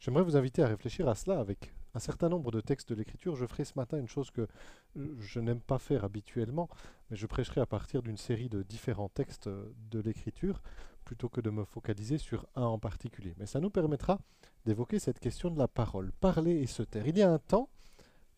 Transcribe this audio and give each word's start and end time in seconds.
J'aimerais 0.00 0.22
vous 0.22 0.38
inviter 0.38 0.62
à 0.62 0.66
réfléchir 0.66 1.06
à 1.08 1.14
cela 1.14 1.38
avec 1.38 1.74
un 1.92 1.98
certain 1.98 2.30
nombre 2.30 2.50
de 2.50 2.62
textes 2.62 2.88
de 2.88 2.94
l'Écriture. 2.94 3.36
Je 3.36 3.44
ferai 3.44 3.66
ce 3.66 3.74
matin 3.76 3.98
une 3.98 4.08
chose 4.08 4.30
que 4.30 4.48
euh, 4.96 5.14
je 5.20 5.40
n'aime 5.40 5.60
pas 5.60 5.78
faire 5.78 6.04
habituellement, 6.04 6.70
mais 7.10 7.18
je 7.18 7.26
prêcherai 7.26 7.60
à 7.60 7.66
partir 7.66 8.02
d'une 8.02 8.16
série 8.16 8.48
de 8.48 8.62
différents 8.62 9.10
textes 9.10 9.48
euh, 9.48 9.70
de 9.90 10.00
l'Écriture, 10.00 10.62
plutôt 11.04 11.28
que 11.28 11.42
de 11.42 11.50
me 11.50 11.64
focaliser 11.64 12.16
sur 12.16 12.46
un 12.56 12.62
en 12.62 12.78
particulier. 12.78 13.34
Mais 13.36 13.44
ça 13.44 13.60
nous 13.60 13.68
permettra 13.68 14.18
d'évoquer 14.64 14.98
cette 14.98 15.20
question 15.20 15.50
de 15.50 15.58
la 15.58 15.68
parole, 15.68 16.12
parler 16.12 16.52
et 16.52 16.66
se 16.66 16.82
taire. 16.82 17.06
Il 17.06 17.18
y 17.18 17.22
a 17.22 17.30
un 17.30 17.38
temps 17.38 17.68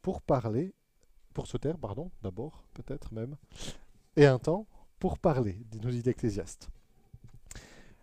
pour 0.00 0.20
parler, 0.20 0.74
pour 1.32 1.46
se 1.46 1.58
taire, 1.58 1.78
pardon, 1.78 2.10
d'abord, 2.22 2.64
peut-être 2.74 3.14
même, 3.14 3.36
et 4.16 4.26
un 4.26 4.40
temps 4.40 4.66
pour 4.98 5.16
parler, 5.16 5.64
nous 5.80 5.90
dit 5.90 6.02
l'Ecclésiaste. 6.02 6.70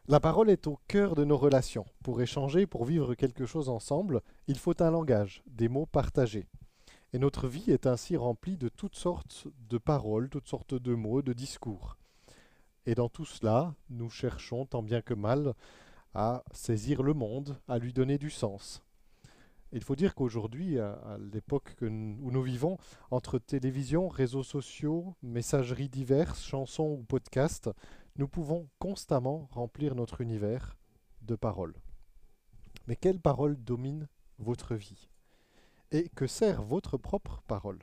La 0.10 0.20
parole 0.20 0.50
est 0.50 0.66
au 0.66 0.80
cœur 0.88 1.14
de 1.14 1.24
nos 1.24 1.38
relations. 1.38 1.86
Pour 2.02 2.20
échanger, 2.20 2.66
pour 2.66 2.84
vivre 2.84 3.14
quelque 3.14 3.46
chose 3.46 3.70
ensemble, 3.70 4.24
il 4.48 4.58
faut 4.58 4.82
un 4.82 4.90
langage, 4.90 5.44
des 5.46 5.70
mots 5.70 5.86
partagés. 5.86 6.48
Et 7.14 7.20
notre 7.20 7.48
vie 7.48 7.70
est 7.70 7.86
ainsi 7.86 8.18
remplie 8.18 8.58
de 8.58 8.70
toutes 8.70 8.96
sortes 8.96 9.46
de 9.70 9.78
paroles, 9.78 10.28
toutes 10.28 10.48
sortes 10.48 10.74
de 10.74 10.96
mots, 10.96 11.22
de 11.22 11.34
discours. 11.34 11.96
Et 12.88 12.96
dans 12.96 13.08
tout 13.08 13.24
cela, 13.24 13.76
nous 13.92 14.10
cherchons 14.10 14.66
tant 14.66 14.82
bien 14.82 15.04
que 15.04 15.14
mal 15.14 15.54
à 16.16 16.44
saisir 16.54 17.04
le 17.04 17.14
monde, 17.14 17.60
à 17.68 17.78
lui 17.78 17.94
donner 17.94 18.18
du 18.18 18.32
sens. 18.32 18.82
Il 19.74 19.84
faut 19.84 19.96
dire 19.96 20.16
qu'aujourd'hui, 20.16 20.80
à, 20.80 21.20
l'époque 21.32 21.76
où 21.82 22.32
nous 22.32 22.42
vivons, 22.42 22.80
entre 23.12 23.38
télévision, 23.38 24.08
réseaux 24.08 24.42
sociaux, 24.42 25.14
messageries 25.22 25.90
diverses, 25.90 26.44
chansons 26.44 26.98
ou 27.00 27.04
podcasts, 27.04 27.70
nous 28.20 28.28
pouvons 28.28 28.68
constamment 28.80 29.48
remplir 29.54 29.96
notre 29.96 30.20
univers 30.20 30.78
de 31.22 31.38
paroles. 31.38 31.76
Mais 32.86 32.98
quelle 32.98 33.22
parole 33.22 33.56
domine 33.56 34.10
votre 34.40 34.76
vie? 34.76 35.10
Et 35.92 36.10
que 36.10 36.28
sert 36.28 36.62
votre 36.62 36.98
propre 36.98 37.42
parole? 37.48 37.80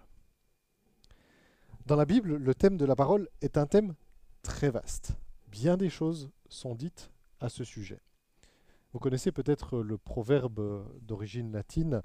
Dans 1.86 1.96
la 1.96 2.04
Bible, 2.04 2.36
le 2.36 2.54
thème 2.54 2.76
de 2.76 2.84
la 2.84 2.94
parole 2.94 3.30
est 3.40 3.56
un 3.56 3.66
thème 3.66 3.94
très 4.42 4.68
vaste. 4.68 5.16
Bien 5.48 5.78
des 5.78 5.88
choses 5.88 6.30
sont 6.50 6.74
dites 6.74 7.10
à 7.40 7.48
ce 7.48 7.64
sujet. 7.64 8.02
Vous 8.92 8.98
connaissez 8.98 9.32
peut-être 9.32 9.78
le 9.78 9.96
proverbe 9.96 10.86
d'origine 11.00 11.50
latine 11.50 12.02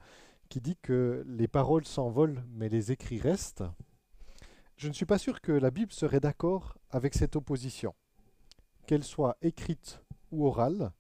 qui 0.48 0.62
dit 0.62 0.78
que 0.82 1.26
les 1.28 1.50
paroles 1.50 1.86
s'envolent 1.86 2.46
mais 2.48 2.70
les 2.70 2.94
écrits 2.94 3.20
restent. 3.20 3.66
Je 4.78 4.88
ne 4.88 4.94
suis 4.94 5.06
pas 5.06 5.18
sûr 5.18 5.42
que 5.42 5.52
la 5.52 5.70
Bible 5.70 5.92
serait 5.92 6.22
d'accord 6.22 6.78
avec 6.92 7.14
cette 7.14 7.36
opposition 7.36 7.94
qu'elle 8.86 9.04
soit 9.04 9.38
écrite 9.42 10.02
ou 10.32 10.48
orale, 10.48 10.92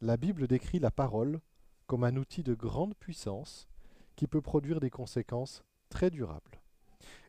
la 0.00 0.16
Bible 0.16 0.46
décrit 0.46 0.78
la 0.78 0.90
parole 0.90 1.40
comme 1.86 2.04
un 2.04 2.16
outil 2.16 2.42
de 2.42 2.54
grande 2.54 2.94
puissance 2.94 3.68
qui 4.16 4.26
peut 4.26 4.40
produire 4.40 4.80
des 4.80 4.90
conséquences 4.90 5.62
très 5.88 6.10
durables. 6.10 6.60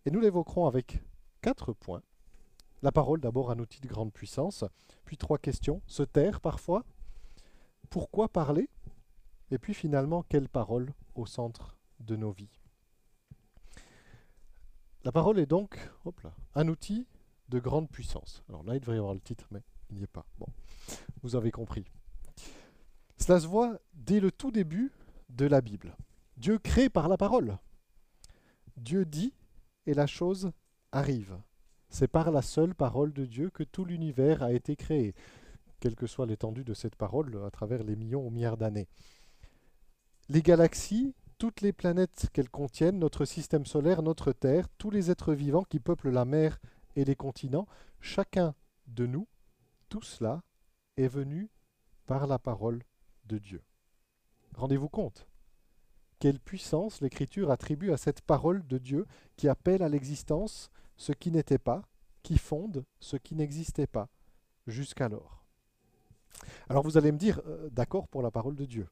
Et 0.06 0.11
nous 0.11 0.20
l'évoquerons 0.20 0.67
avec 0.67 1.03
quatre 1.42 1.73
points. 1.73 2.03
La 2.81 2.92
parole, 2.92 3.20
d'abord 3.20 3.52
un 3.52 3.59
outil 3.59 3.80
de 3.80 3.88
grande 3.88 4.14
puissance, 4.14 4.64
puis 5.06 5.17
trois 5.17 5.38
questions. 5.38 5.81
Se 5.88 6.03
taire 6.03 6.42
parfois 6.42 6.83
Pourquoi 7.89 8.30
parler? 8.30 8.70
Et 9.52 9.58
puis 9.58 9.73
finalement, 9.73 10.23
quelle 10.23 10.48
parole 10.48 10.94
au 11.16 11.26
centre 11.26 11.78
de 12.00 12.16
nos 12.16 12.31
vies? 12.31 12.59
La 15.03 15.11
parole 15.11 15.39
est 15.39 15.48
donc 15.48 15.78
un 16.55 16.67
outil 16.67 17.08
de 17.50 17.59
grande 17.59 17.89
puissance. 17.89 18.44
Alors 18.48 18.64
là, 18.64 18.76
il 18.76 18.80
devrait 18.80 18.95
y 18.95 19.00
avoir 19.00 19.14
le 19.14 19.20
titre, 19.20 19.48
mais 19.52 19.64
il 19.92 19.97
n'y 19.97 20.03
est 20.03 20.08
pas. 20.08 20.25
Bon, 20.39 20.47
vous 21.22 21.36
avez 21.36 21.52
compris. 21.52 21.86
Cela 23.17 23.39
se 23.39 23.47
voit 23.47 23.80
dès 23.94 24.20
le 24.20 24.31
tout 24.31 24.52
début 24.52 24.92
de 25.30 25.45
la 25.45 25.61
Bible. 25.61 25.95
Dieu 26.38 26.58
crée 26.58 26.89
par 26.89 27.08
la 27.08 27.17
parole. 27.17 27.58
Dieu 28.78 29.06
dit 29.06 29.33
et 29.86 29.94
la 29.94 30.08
chose 30.08 30.52
arrive. 30.92 31.38
C'est 31.89 32.08
par 32.08 32.31
la 32.31 32.42
seule 32.42 32.73
parole 32.73 33.14
de 33.14 33.26
Dieu 33.26 33.49
que 33.49 33.64
tout 33.64 33.86
l'univers 33.86 34.43
a 34.43 34.54
été 34.54 34.76
créé, 34.76 35.14
quelle 35.80 35.95
que 35.95 36.08
soit 36.08 36.26
l'étendue 36.26 36.64
de 36.64 36.73
cette 36.73 36.95
parole 36.95 37.43
à 37.45 37.52
travers 37.52 37.83
les 37.83 37.95
millions 37.95 38.26
ou 38.26 38.30
milliards 38.30 38.58
d'années. 38.58 38.87
Les 40.30 40.42
galaxies, 40.42 41.14
toutes 41.37 41.61
les 41.61 41.73
planètes 41.73 42.30
qu'elles 42.33 42.49
contiennent, 42.49 42.99
notre 42.99 43.26
système 43.26 43.66
solaire, 43.66 44.02
notre 44.02 44.32
Terre, 44.32 44.70
tous 44.77 44.89
les 44.89 45.11
êtres 45.11 45.33
vivants 45.33 45.64
qui 45.64 45.80
peuplent 45.80 46.11
la 46.11 46.26
mer 46.26 46.60
et 46.95 47.04
les 47.04 47.16
continents, 47.16 47.67
chacun 47.99 48.55
de 48.87 49.05
nous 49.05 49.27
tout 49.92 50.02
cela 50.02 50.42
est 50.96 51.10
venu 51.10 51.52
par 52.08 52.26
la 52.26 52.40
parole 52.40 52.82
de 53.26 53.38
Dieu. 53.38 53.62
Rendez-vous 54.56 54.88
compte 54.88 55.28
quelle 56.18 56.40
puissance 56.40 57.02
l'Écriture 57.02 57.52
attribue 57.52 57.92
à 57.92 57.98
cette 57.98 58.22
parole 58.22 58.66
de 58.68 58.78
Dieu 58.78 59.06
qui 59.36 59.50
appelle 59.50 59.84
à 59.84 59.90
l'existence 59.90 60.72
ce 60.96 61.12
qui 61.12 61.30
n'était 61.30 61.58
pas, 61.58 61.82
qui 62.24 62.38
fonde 62.38 62.86
ce 63.00 63.18
qui 63.18 63.36
n'existait 63.36 63.88
pas 63.88 64.08
jusqu'alors. 64.66 65.44
Alors 66.70 66.84
vous 66.84 66.98
allez 66.98 67.12
me 67.12 67.18
dire, 67.18 67.42
euh, 67.46 67.70
d'accord 67.72 68.08
pour 68.08 68.22
la 68.22 68.32
parole 68.32 68.56
de 68.56 68.66
Dieu, 68.66 68.88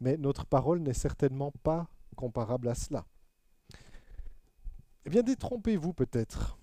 mais 0.00 0.16
notre 0.18 0.46
parole 0.46 0.78
n'est 0.80 0.94
certainement 0.94 1.52
pas 1.64 1.88
comparable 2.14 2.68
à 2.68 2.76
cela. 2.76 3.06
Eh 5.04 5.10
bien, 5.10 5.22
détrompez-vous 5.22 5.94
peut-être. 5.94 6.58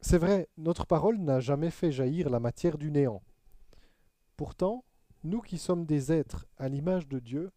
C'est 0.00 0.18
vrai, 0.18 0.48
notre 0.56 0.86
parole 0.86 1.18
n'a 1.18 1.40
jamais 1.40 1.70
fait 1.70 1.90
jaillir 1.90 2.30
la 2.30 2.40
matière 2.40 2.78
du 2.78 2.90
néant. 2.90 3.22
Pourtant, 4.36 4.84
nous 5.24 5.40
qui 5.40 5.58
sommes 5.58 5.86
des 5.86 6.12
êtres 6.12 6.46
à 6.58 6.68
l'image 6.68 7.08
de 7.08 7.18
Dieu, 7.18 7.50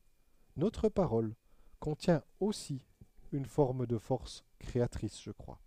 notre 0.56 0.90
parole 0.90 1.36
contient 1.80 2.24
aussi 2.40 2.82
une 3.32 3.46
forme 3.46 3.86
de 3.86 3.98
force 3.98 4.44
créatrice, 4.60 5.22
je 5.22 5.32
crois. 5.32 5.62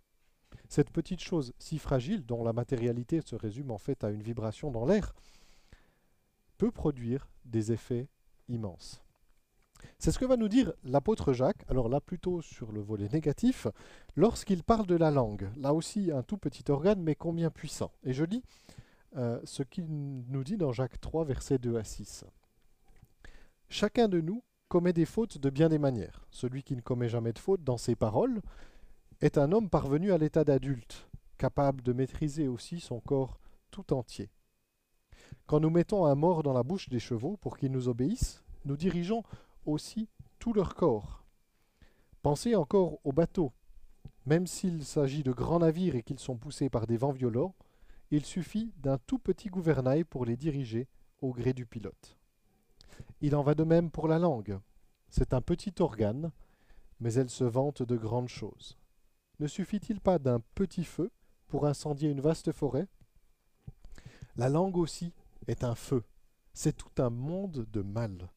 Cette 0.67 0.91
petite 0.91 1.21
chose 1.21 1.53
si 1.59 1.79
fragile, 1.79 2.25
dont 2.25 2.43
la 2.43 2.53
matérialité 2.53 3.21
se 3.21 3.35
résume 3.35 3.71
en 3.71 3.77
fait 3.77 4.03
à 4.03 4.09
une 4.09 4.23
vibration 4.23 4.71
dans 4.71 4.85
l'air, 4.85 5.13
peut 6.57 6.71
produire 6.71 7.29
des 7.45 7.71
effets 7.71 8.07
immenses. 8.47 9.01
C'est 9.99 10.11
ce 10.11 10.19
que 10.19 10.25
va 10.25 10.37
nous 10.37 10.49
dire 10.49 10.73
l'apôtre 10.83 11.33
Jacques, 11.33 11.63
alors 11.69 11.89
là 11.89 12.01
plutôt 12.01 12.41
sur 12.41 12.71
le 12.71 12.81
volet 12.81 13.09
négatif, 13.09 13.67
lorsqu'il 14.15 14.63
parle 14.63 14.85
de 14.85 14.95
la 14.95 15.11
langue. 15.11 15.49
Là 15.57 15.73
aussi 15.73 16.11
un 16.11 16.23
tout 16.23 16.37
petit 16.37 16.69
organe, 16.69 17.01
mais 17.01 17.15
combien 17.15 17.49
puissant. 17.49 17.91
Et 18.03 18.13
je 18.13 18.25
lis 18.25 18.43
euh, 19.15 19.39
ce 19.43 19.63
qu'il 19.63 19.85
nous 19.87 20.43
dit 20.43 20.57
dans 20.57 20.71
Jacques 20.71 20.99
3, 20.99 21.25
versets 21.25 21.59
2 21.59 21.77
à 21.77 21.83
6. 21.83 22.25
Chacun 23.69 24.07
de 24.07 24.21
nous 24.21 24.43
commet 24.67 24.93
des 24.93 25.05
fautes 25.05 25.37
de 25.37 25.49
bien 25.49 25.69
des 25.69 25.77
manières. 25.77 26.25
Celui 26.31 26.63
qui 26.63 26.75
ne 26.75 26.81
commet 26.81 27.09
jamais 27.09 27.33
de 27.33 27.39
faute 27.39 27.63
dans 27.63 27.77
ses 27.77 27.95
paroles 27.95 28.41
est 29.21 29.37
un 29.37 29.51
homme 29.51 29.69
parvenu 29.69 30.11
à 30.11 30.17
l'état 30.17 30.43
d'adulte, 30.43 31.07
capable 31.37 31.81
de 31.81 31.93
maîtriser 31.93 32.47
aussi 32.47 32.79
son 32.79 32.99
corps 32.99 33.39
tout 33.69 33.93
entier. 33.93 34.29
Quand 35.45 35.59
nous 35.59 35.69
mettons 35.69 36.05
un 36.05 36.15
mort 36.15 36.43
dans 36.43 36.53
la 36.53 36.63
bouche 36.63 36.89
des 36.89 36.99
chevaux 36.99 37.37
pour 37.37 37.57
qu'ils 37.57 37.71
nous 37.71 37.87
obéissent, 37.87 38.43
nous 38.65 38.77
dirigeons 38.77 39.23
aussi 39.65 40.09
tout 40.39 40.53
leur 40.53 40.75
corps. 40.75 41.25
Pensez 42.21 42.55
encore 42.55 42.99
aux 43.03 43.11
bateaux. 43.11 43.51
Même 44.25 44.47
s'il 44.47 44.85
s'agit 44.85 45.23
de 45.23 45.31
grands 45.31 45.59
navires 45.59 45.95
et 45.95 46.03
qu'ils 46.03 46.19
sont 46.19 46.37
poussés 46.37 46.69
par 46.69 46.87
des 46.87 46.97
vents 46.97 47.11
violents, 47.11 47.55
il 48.11 48.25
suffit 48.25 48.71
d'un 48.77 48.97
tout 48.99 49.19
petit 49.19 49.49
gouvernail 49.49 50.03
pour 50.03 50.25
les 50.25 50.37
diriger 50.37 50.87
au 51.21 51.33
gré 51.33 51.53
du 51.53 51.65
pilote. 51.65 52.17
Il 53.21 53.35
en 53.35 53.43
va 53.43 53.55
de 53.55 53.63
même 53.63 53.91
pour 53.91 54.07
la 54.07 54.19
langue. 54.19 54.59
C'est 55.09 55.33
un 55.33 55.41
petit 55.41 55.73
organe, 55.79 56.31
mais 56.99 57.13
elle 57.13 57.29
se 57.29 57.43
vante 57.43 57.83
de 57.83 57.97
grandes 57.97 58.29
choses. 58.29 58.77
Ne 59.39 59.47
suffit-il 59.47 59.99
pas 59.99 60.19
d'un 60.19 60.39
petit 60.55 60.83
feu 60.83 61.11
pour 61.47 61.65
incendier 61.65 62.09
une 62.09 62.21
vaste 62.21 62.51
forêt? 62.51 62.87
La 64.35 64.49
langue 64.49 64.77
aussi 64.77 65.13
est 65.47 65.63
un 65.63 65.75
feu. 65.75 66.03
C'est 66.53 66.77
tout 66.77 67.01
un 67.01 67.09
monde 67.09 67.65
de 67.71 67.81
mal. 67.81 68.31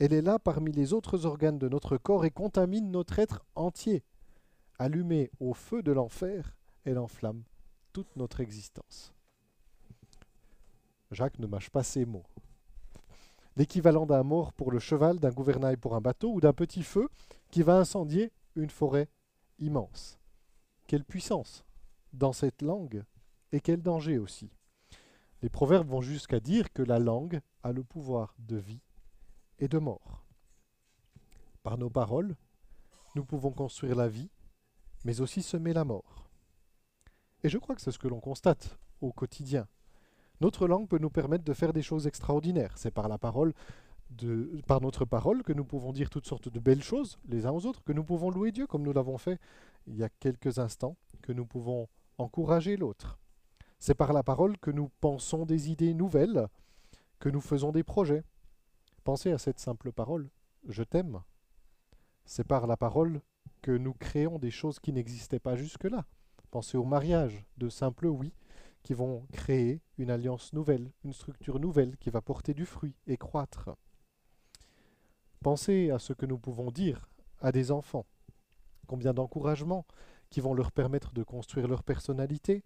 Elle 0.00 0.14
est 0.14 0.22
là 0.22 0.38
parmi 0.38 0.72
les 0.72 0.94
autres 0.94 1.26
organes 1.26 1.58
de 1.58 1.68
notre 1.68 1.98
corps 1.98 2.24
et 2.24 2.30
contamine 2.30 2.90
notre 2.90 3.18
être 3.18 3.44
entier. 3.54 4.02
Allumée 4.78 5.30
au 5.40 5.52
feu 5.52 5.82
de 5.82 5.92
l'enfer, 5.92 6.56
elle 6.84 6.98
enflamme 6.98 7.42
toute 7.92 8.16
notre 8.16 8.40
existence. 8.40 9.12
Jacques 11.10 11.38
ne 11.38 11.46
mâche 11.46 11.68
pas 11.68 11.82
ses 11.82 12.06
mots. 12.06 12.24
L'équivalent 13.56 14.06
d'un 14.06 14.22
mort 14.22 14.54
pour 14.54 14.70
le 14.70 14.78
cheval, 14.78 15.18
d'un 15.18 15.32
gouvernail 15.32 15.76
pour 15.76 15.94
un 15.94 16.00
bateau 16.00 16.32
ou 16.32 16.40
d'un 16.40 16.54
petit 16.54 16.82
feu 16.82 17.10
qui 17.50 17.62
va 17.62 17.76
incendier 17.76 18.32
une 18.56 18.70
forêt 18.70 19.10
immense. 19.58 20.18
Quelle 20.86 21.04
puissance 21.04 21.62
dans 22.14 22.32
cette 22.32 22.62
langue 22.62 23.04
et 23.52 23.60
quel 23.60 23.82
danger 23.82 24.16
aussi. 24.16 24.50
Les 25.42 25.50
proverbes 25.50 25.90
vont 25.90 26.00
jusqu'à 26.00 26.40
dire 26.40 26.72
que 26.72 26.82
la 26.82 26.98
langue 26.98 27.40
a 27.62 27.72
le 27.72 27.84
pouvoir 27.84 28.34
de 28.38 28.56
vie 28.56 28.80
et 29.60 29.68
de 29.68 29.78
mort. 29.78 30.24
Par 31.62 31.78
nos 31.78 31.90
paroles, 31.90 32.34
nous 33.14 33.24
pouvons 33.24 33.52
construire 33.52 33.94
la 33.94 34.08
vie, 34.08 34.30
mais 35.04 35.20
aussi 35.20 35.42
semer 35.42 35.72
la 35.72 35.84
mort. 35.84 36.28
Et 37.42 37.48
je 37.48 37.58
crois 37.58 37.74
que 37.74 37.80
c'est 37.80 37.92
ce 37.92 37.98
que 37.98 38.08
l'on 38.08 38.20
constate 38.20 38.78
au 39.00 39.12
quotidien. 39.12 39.68
Notre 40.40 40.66
langue 40.66 40.88
peut 40.88 40.98
nous 40.98 41.10
permettre 41.10 41.44
de 41.44 41.52
faire 41.52 41.72
des 41.72 41.82
choses 41.82 42.06
extraordinaires. 42.06 42.76
C'est 42.76 42.90
par 42.90 43.08
la 43.08 43.18
parole 43.18 43.52
de, 44.10 44.60
par 44.66 44.80
notre 44.80 45.04
parole 45.04 45.42
que 45.42 45.52
nous 45.52 45.64
pouvons 45.64 45.92
dire 45.92 46.10
toutes 46.10 46.26
sortes 46.26 46.48
de 46.48 46.58
belles 46.58 46.82
choses 46.82 47.18
les 47.28 47.46
uns 47.46 47.52
aux 47.52 47.66
autres, 47.66 47.82
que 47.84 47.92
nous 47.92 48.04
pouvons 48.04 48.30
louer 48.30 48.52
Dieu 48.52 48.66
comme 48.66 48.82
nous 48.82 48.92
l'avons 48.92 49.18
fait 49.18 49.38
il 49.86 49.96
y 49.96 50.02
a 50.02 50.08
quelques 50.08 50.58
instants, 50.58 50.96
que 51.22 51.32
nous 51.32 51.46
pouvons 51.46 51.88
encourager 52.18 52.76
l'autre. 52.76 53.18
C'est 53.78 53.94
par 53.94 54.12
la 54.12 54.22
parole 54.22 54.58
que 54.58 54.70
nous 54.70 54.90
pensons 55.00 55.46
des 55.46 55.70
idées 55.70 55.94
nouvelles, 55.94 56.48
que 57.18 57.28
nous 57.28 57.40
faisons 57.40 57.72
des 57.72 57.82
projets. 57.82 58.24
Pensez 59.04 59.32
à 59.32 59.38
cette 59.38 59.58
simple 59.58 59.92
parole, 59.92 60.30
je 60.68 60.82
t'aime. 60.82 61.22
C'est 62.24 62.46
par 62.46 62.66
la 62.66 62.76
parole 62.76 63.20
que 63.62 63.72
nous 63.72 63.94
créons 63.94 64.38
des 64.38 64.50
choses 64.50 64.78
qui 64.78 64.92
n'existaient 64.92 65.40
pas 65.40 65.56
jusque-là. 65.56 66.06
Pensez 66.50 66.76
au 66.76 66.84
mariage, 66.84 67.44
de 67.58 67.68
simples 67.68 68.06
oui, 68.06 68.32
qui 68.82 68.94
vont 68.94 69.26
créer 69.32 69.80
une 69.98 70.10
alliance 70.10 70.52
nouvelle, 70.52 70.90
une 71.04 71.12
structure 71.12 71.60
nouvelle 71.60 71.96
qui 71.98 72.10
va 72.10 72.20
porter 72.20 72.54
du 72.54 72.66
fruit 72.66 72.96
et 73.06 73.16
croître. 73.16 73.70
Pensez 75.42 75.90
à 75.90 75.98
ce 75.98 76.12
que 76.12 76.26
nous 76.26 76.38
pouvons 76.38 76.70
dire 76.70 77.08
à 77.40 77.52
des 77.52 77.70
enfants. 77.70 78.06
Combien 78.86 79.14
d'encouragements 79.14 79.86
qui 80.30 80.40
vont 80.40 80.54
leur 80.54 80.72
permettre 80.72 81.12
de 81.12 81.22
construire 81.22 81.68
leur 81.68 81.82
personnalité, 81.82 82.64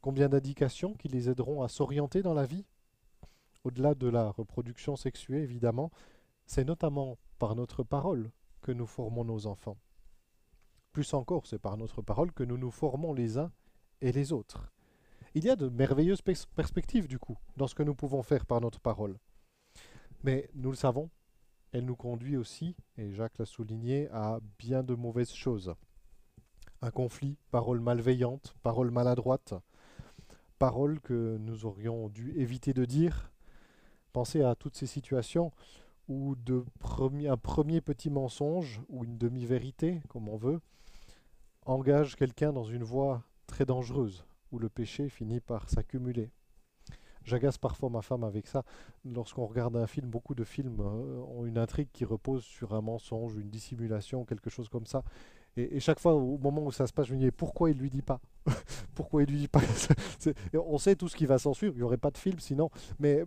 combien 0.00 0.28
d'indications 0.28 0.94
qui 0.94 1.08
les 1.08 1.28
aideront 1.28 1.62
à 1.62 1.68
s'orienter 1.68 2.22
dans 2.22 2.34
la 2.34 2.46
vie. 2.46 2.64
Au-delà 3.64 3.94
de 3.94 4.08
la 4.08 4.30
reproduction 4.30 4.94
sexuée, 4.94 5.42
évidemment, 5.42 5.90
c'est 6.46 6.64
notamment 6.64 7.18
par 7.38 7.56
notre 7.56 7.82
parole 7.82 8.30
que 8.60 8.72
nous 8.72 8.86
formons 8.86 9.24
nos 9.24 9.46
enfants. 9.46 9.78
Plus 10.92 11.14
encore, 11.14 11.46
c'est 11.46 11.58
par 11.58 11.76
notre 11.76 12.02
parole 12.02 12.32
que 12.32 12.44
nous 12.44 12.58
nous 12.58 12.70
formons 12.70 13.14
les 13.14 13.38
uns 13.38 13.50
et 14.00 14.12
les 14.12 14.32
autres. 14.32 14.70
Il 15.34 15.44
y 15.44 15.50
a 15.50 15.56
de 15.56 15.68
merveilleuses 15.68 16.22
perspectives, 16.22 17.08
du 17.08 17.18
coup, 17.18 17.36
dans 17.56 17.66
ce 17.66 17.74
que 17.74 17.82
nous 17.82 17.94
pouvons 17.94 18.22
faire 18.22 18.46
par 18.46 18.60
notre 18.60 18.80
parole. 18.80 19.18
Mais 20.22 20.48
nous 20.54 20.70
le 20.70 20.76
savons, 20.76 21.10
elle 21.72 21.86
nous 21.86 21.96
conduit 21.96 22.36
aussi, 22.36 22.76
et 22.96 23.12
Jacques 23.12 23.38
l'a 23.38 23.46
souligné, 23.46 24.08
à 24.10 24.38
bien 24.58 24.82
de 24.82 24.94
mauvaises 24.94 25.32
choses. 25.32 25.74
Un 26.82 26.90
conflit, 26.90 27.36
parole 27.50 27.80
malveillante, 27.80 28.54
parole 28.62 28.90
maladroite, 28.90 29.54
parole 30.58 31.00
que 31.00 31.38
nous 31.38 31.64
aurions 31.66 32.08
dû 32.08 32.38
éviter 32.38 32.72
de 32.74 32.84
dire. 32.84 33.32
Pensez 34.14 34.42
à 34.44 34.54
toutes 34.54 34.76
ces 34.76 34.86
situations 34.86 35.50
où 36.08 36.36
un 37.26 37.36
premier 37.36 37.80
petit 37.80 38.10
mensonge 38.10 38.80
ou 38.88 39.02
une 39.02 39.18
demi-vérité, 39.18 40.02
comme 40.08 40.28
on 40.28 40.36
veut, 40.36 40.60
engage 41.66 42.14
quelqu'un 42.14 42.52
dans 42.52 42.62
une 42.62 42.84
voie 42.84 43.24
très 43.48 43.66
dangereuse, 43.66 44.24
où 44.52 44.60
le 44.60 44.68
péché 44.68 45.08
finit 45.08 45.40
par 45.40 45.68
s'accumuler. 45.68 46.30
J'agace 47.24 47.58
parfois 47.58 47.90
ma 47.90 48.02
femme 48.02 48.22
avec 48.22 48.46
ça. 48.46 48.62
Lorsqu'on 49.04 49.46
regarde 49.46 49.76
un 49.76 49.88
film, 49.88 50.08
beaucoup 50.08 50.36
de 50.36 50.44
films 50.44 50.78
euh, 50.78 51.20
ont 51.36 51.44
une 51.44 51.58
intrigue 51.58 51.88
qui 51.92 52.04
repose 52.04 52.44
sur 52.44 52.72
un 52.72 52.82
mensonge, 52.82 53.34
une 53.36 53.50
dissimulation, 53.50 54.24
quelque 54.24 54.48
chose 54.48 54.68
comme 54.68 54.86
ça. 54.86 55.02
Et, 55.56 55.80
chaque 55.80 55.98
fois, 55.98 56.14
au 56.14 56.38
moment 56.38 56.62
où 56.64 56.70
ça 56.70 56.86
se 56.86 56.92
passe, 56.92 57.06
je 57.06 57.14
me 57.14 57.18
dis 57.18 57.30
pourquoi 57.32 57.70
il 57.70 57.78
lui 57.78 57.90
dit 57.90 58.02
pas? 58.02 58.20
Pourquoi 58.94 59.24
il 59.24 59.30
lui 59.30 59.38
dit 59.38 59.48
pas? 59.48 59.60
On 60.54 60.78
sait 60.78 60.94
tout 60.94 61.08
ce 61.08 61.16
qui 61.16 61.26
va 61.26 61.38
s'en 61.38 61.52
suivre. 61.52 61.74
Il 61.74 61.78
n'y 61.78 61.82
aurait 61.82 61.96
pas 61.96 62.12
de 62.12 62.18
film 62.18 62.38
sinon. 62.38 62.70
Mais, 63.00 63.24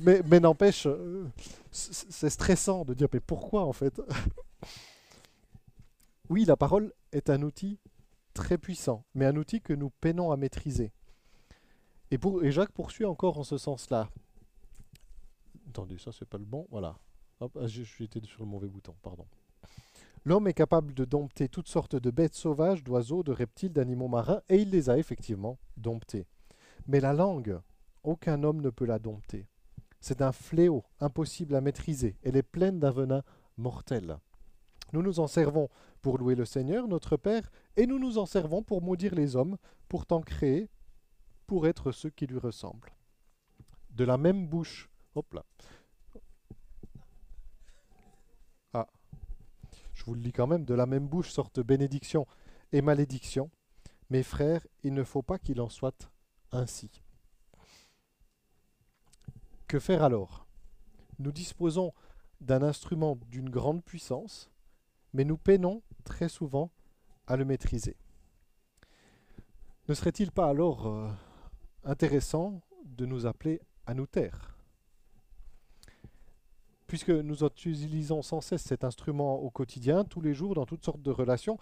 mais, 0.00 0.40
n'empêche, 0.40 0.86
euh, 0.86 1.26
c'est 1.70 2.30
stressant 2.30 2.84
de 2.84 2.94
dire 2.94 3.08
mais 3.12 3.20
pourquoi 3.20 3.64
en 3.64 3.72
fait? 3.72 4.00
Oui, 6.30 6.44
la 6.44 6.58
parole 6.58 6.92
est 7.12 7.30
un 7.30 7.40
outil 7.40 7.78
très 8.34 8.58
puissant, 8.58 9.04
mais 9.14 9.24
un 9.24 9.34
outil 9.36 9.62
que 9.62 9.72
nous 9.72 9.88
peinons 9.88 10.30
à 10.30 10.36
maîtriser. 10.36 10.92
Et, 12.10 12.18
Jacques 12.50 12.72
poursuit 12.72 13.06
encore 13.06 13.38
en 13.38 13.44
ce 13.44 13.56
sens-là. 13.56 14.10
Attendez, 15.70 15.96
ça 15.96 16.12
c'est 16.12 16.28
pas 16.28 16.36
le 16.36 16.44
bon. 16.44 16.66
Voilà. 16.70 16.98
Ah, 17.40 17.46
j'étais 17.66 18.20
sur 18.24 18.42
le 18.42 18.46
mauvais 18.46 18.68
bouton, 18.68 18.94
pardon. 19.02 19.26
L'homme 20.24 20.48
est 20.48 20.54
capable 20.54 20.92
de 20.92 21.04
dompter 21.04 21.48
toutes 21.48 21.68
sortes 21.68 21.96
de 21.96 22.10
bêtes 22.10 22.34
sauvages, 22.34 22.84
d'oiseaux, 22.84 23.22
de 23.22 23.32
reptiles, 23.32 23.72
d'animaux 23.72 24.08
marins, 24.08 24.42
et 24.48 24.56
il 24.56 24.70
les 24.70 24.90
a 24.90 24.98
effectivement 24.98 25.58
domptés. 25.76 26.26
Mais 26.86 27.00
la 27.00 27.12
langue, 27.12 27.58
aucun 28.02 28.42
homme 28.42 28.60
ne 28.60 28.70
peut 28.70 28.84
la 28.84 28.98
dompter. 28.98 29.46
C'est 30.00 30.22
un 30.22 30.32
fléau 30.32 30.84
impossible 31.00 31.54
à 31.54 31.60
maîtriser. 31.60 32.16
Elle 32.22 32.36
est 32.36 32.42
pleine 32.42 32.78
d'un 32.78 32.90
venin 32.90 33.22
mortel. 33.56 34.18
Nous 34.92 35.02
nous 35.02 35.20
en 35.20 35.26
servons 35.26 35.68
pour 36.00 36.18
louer 36.18 36.34
le 36.34 36.44
Seigneur, 36.44 36.88
notre 36.88 37.16
Père, 37.16 37.50
et 37.76 37.86
nous 37.86 37.98
nous 37.98 38.18
en 38.18 38.26
servons 38.26 38.62
pour 38.62 38.80
maudire 38.80 39.14
les 39.14 39.36
hommes, 39.36 39.58
pourtant 39.88 40.20
créés 40.20 40.70
pour 41.46 41.66
être 41.66 41.92
ceux 41.92 42.10
qui 42.10 42.26
lui 42.26 42.38
ressemblent. 42.38 42.94
De 43.90 44.04
la 44.04 44.16
même 44.16 44.46
bouche, 44.46 44.88
hop 45.14 45.34
là. 45.34 45.44
Ah, 48.72 48.86
je 49.94 50.04
vous 50.04 50.14
le 50.14 50.20
lis 50.20 50.32
quand 50.32 50.46
même, 50.46 50.64
de 50.64 50.74
la 50.74 50.86
même 50.86 51.08
bouche 51.08 51.30
sortent 51.30 51.60
bénédiction 51.60 52.26
et 52.72 52.80
malédiction. 52.80 53.50
Mes 54.10 54.22
frères, 54.22 54.66
il 54.84 54.94
ne 54.94 55.04
faut 55.04 55.22
pas 55.22 55.38
qu'il 55.38 55.60
en 55.60 55.68
soit 55.68 56.10
ainsi. 56.52 57.02
Que 59.68 59.78
faire 59.78 60.02
alors? 60.02 60.46
Nous 61.18 61.30
disposons 61.30 61.92
d'un 62.40 62.62
instrument 62.62 63.18
d'une 63.28 63.50
grande 63.50 63.84
puissance, 63.84 64.50
mais 65.12 65.24
nous 65.24 65.36
peinons 65.36 65.82
très 66.04 66.30
souvent 66.30 66.70
à 67.26 67.36
le 67.36 67.44
maîtriser. 67.44 67.94
Ne 69.86 69.92
serait-il 69.92 70.32
pas 70.32 70.48
alors 70.48 70.86
euh, 70.86 71.10
intéressant 71.84 72.62
de 72.86 73.04
nous 73.04 73.26
appeler 73.26 73.60
à 73.84 73.92
nous 73.92 74.06
taire? 74.06 74.56
Puisque 76.86 77.10
nous 77.10 77.44
utilisons 77.44 78.22
sans 78.22 78.40
cesse 78.40 78.62
cet 78.62 78.84
instrument 78.84 79.34
au 79.34 79.50
quotidien, 79.50 80.04
tous 80.04 80.22
les 80.22 80.32
jours, 80.32 80.54
dans 80.54 80.64
toutes 80.64 80.84
sortes 80.84 81.02
de 81.02 81.10
relations, 81.10 81.58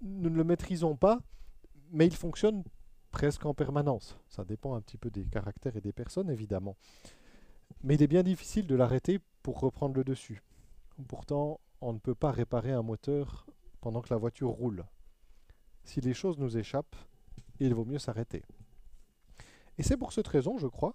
nous 0.00 0.28
ne 0.28 0.36
le 0.36 0.42
maîtrisons 0.42 0.96
pas, 0.96 1.20
mais 1.92 2.08
il 2.08 2.16
fonctionne 2.16 2.64
presque 3.12 3.46
en 3.46 3.54
permanence. 3.54 4.18
Ça 4.26 4.44
dépend 4.44 4.74
un 4.74 4.80
petit 4.80 4.98
peu 4.98 5.08
des 5.08 5.24
caractères 5.24 5.76
et 5.76 5.80
des 5.80 5.92
personnes, 5.92 6.30
évidemment. 6.30 6.76
Mais 7.82 7.94
il 7.94 8.02
est 8.02 8.08
bien 8.08 8.22
difficile 8.22 8.66
de 8.66 8.74
l'arrêter 8.74 9.20
pour 9.42 9.60
reprendre 9.60 9.94
le 9.94 10.04
dessus. 10.04 10.42
Pourtant, 11.08 11.60
on 11.80 11.92
ne 11.92 11.98
peut 11.98 12.14
pas 12.14 12.30
réparer 12.30 12.72
un 12.72 12.82
moteur 12.82 13.46
pendant 13.80 14.00
que 14.00 14.12
la 14.12 14.16
voiture 14.16 14.50
roule. 14.50 14.84
Si 15.84 16.00
les 16.00 16.14
choses 16.14 16.38
nous 16.38 16.56
échappent, 16.56 16.96
il 17.60 17.74
vaut 17.74 17.84
mieux 17.84 17.98
s'arrêter. 17.98 18.42
Et 19.76 19.82
c'est 19.82 19.96
pour 19.96 20.12
cette 20.12 20.28
raison, 20.28 20.56
je 20.58 20.66
crois, 20.66 20.94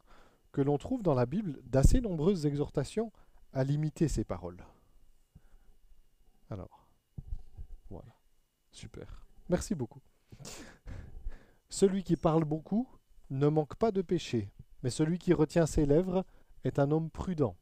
que 0.51 0.61
l'on 0.61 0.77
trouve 0.77 1.03
dans 1.03 1.13
la 1.13 1.25
Bible 1.25 1.59
d'assez 1.63 2.01
nombreuses 2.01 2.45
exhortations 2.45 3.11
à 3.53 3.63
limiter 3.63 4.07
ces 4.07 4.23
paroles. 4.23 4.63
Alors, 6.49 6.87
voilà, 7.89 8.15
super. 8.71 9.27
Merci 9.49 9.75
beaucoup. 9.75 10.01
Celui 11.69 12.03
qui 12.03 12.15
parle 12.15 12.45
beaucoup 12.45 12.87
ne 13.29 13.47
manque 13.47 13.75
pas 13.75 13.91
de 13.91 14.01
péché, 14.01 14.51
mais 14.81 14.89
celui 14.89 15.19
qui 15.19 15.33
retient 15.33 15.67
ses 15.67 15.85
lèvres 15.85 16.25
est 16.63 16.79
un 16.79 16.91
homme 16.91 17.09
prudent. 17.09 17.55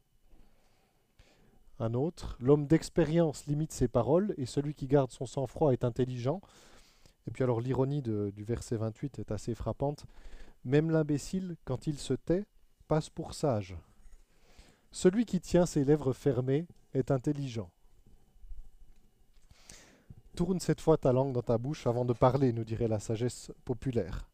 Un 1.80 1.94
autre, 1.94 2.36
l'homme 2.40 2.66
d'expérience 2.66 3.46
limite 3.46 3.72
ses 3.72 3.88
paroles, 3.88 4.34
et 4.36 4.46
celui 4.46 4.74
qui 4.74 4.86
garde 4.86 5.12
son 5.12 5.26
sang-froid 5.26 5.72
est 5.72 5.84
intelligent. 5.84 6.40
Et 7.26 7.30
puis 7.30 7.44
alors 7.44 7.60
l'ironie 7.60 8.02
du 8.02 8.42
verset 8.42 8.76
28 8.76 9.18
est 9.18 9.30
assez 9.30 9.54
frappante. 9.54 10.04
Même 10.64 10.90
l'imbécile, 10.90 11.56
quand 11.64 11.86
il 11.86 11.98
se 11.98 12.14
tait, 12.14 12.46
passe 12.88 13.10
pour 13.10 13.34
sage. 13.34 13.76
Celui 14.90 15.24
qui 15.24 15.40
tient 15.40 15.66
ses 15.66 15.84
lèvres 15.84 16.12
fermées 16.12 16.66
est 16.94 17.10
intelligent. 17.10 17.70
Tourne 20.34 20.60
cette 20.60 20.80
fois 20.80 20.96
ta 20.96 21.12
langue 21.12 21.32
dans 21.32 21.42
ta 21.42 21.58
bouche 21.58 21.86
avant 21.86 22.04
de 22.04 22.12
parler, 22.12 22.52
nous 22.52 22.64
dirait 22.64 22.88
la 22.88 22.98
sagesse 22.98 23.52
populaire. 23.64 24.28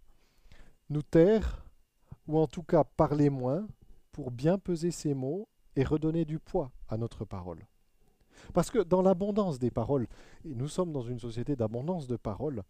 Nous 0.88 1.02
taire, 1.02 1.64
ou 2.28 2.38
en 2.38 2.47
tout 2.47 2.62
cas 2.62 2.85
parler 2.85 3.28
moins, 3.28 3.66
pour 4.14 4.30
bien 4.30 4.59
peser 4.59 4.92
ses 4.92 5.12
mots 5.12 5.49
et 5.75 5.83
redonner 5.83 6.25
du 6.25 6.38
poids 6.38 6.71
à 6.88 6.97
notre 6.97 7.25
parole. 7.25 7.66
Parce 8.52 8.71
que 8.71 8.78
dans 8.78 9.02
l'abondance 9.02 9.59
des 9.59 9.73
paroles, 9.73 10.06
et 10.44 10.54
nous 10.54 10.68
sommes 10.68 10.92
dans 10.92 11.02
une 11.02 11.18
société 11.18 11.56
d'abondance 11.56 12.06
de 12.06 12.16
paroles, 12.16 12.62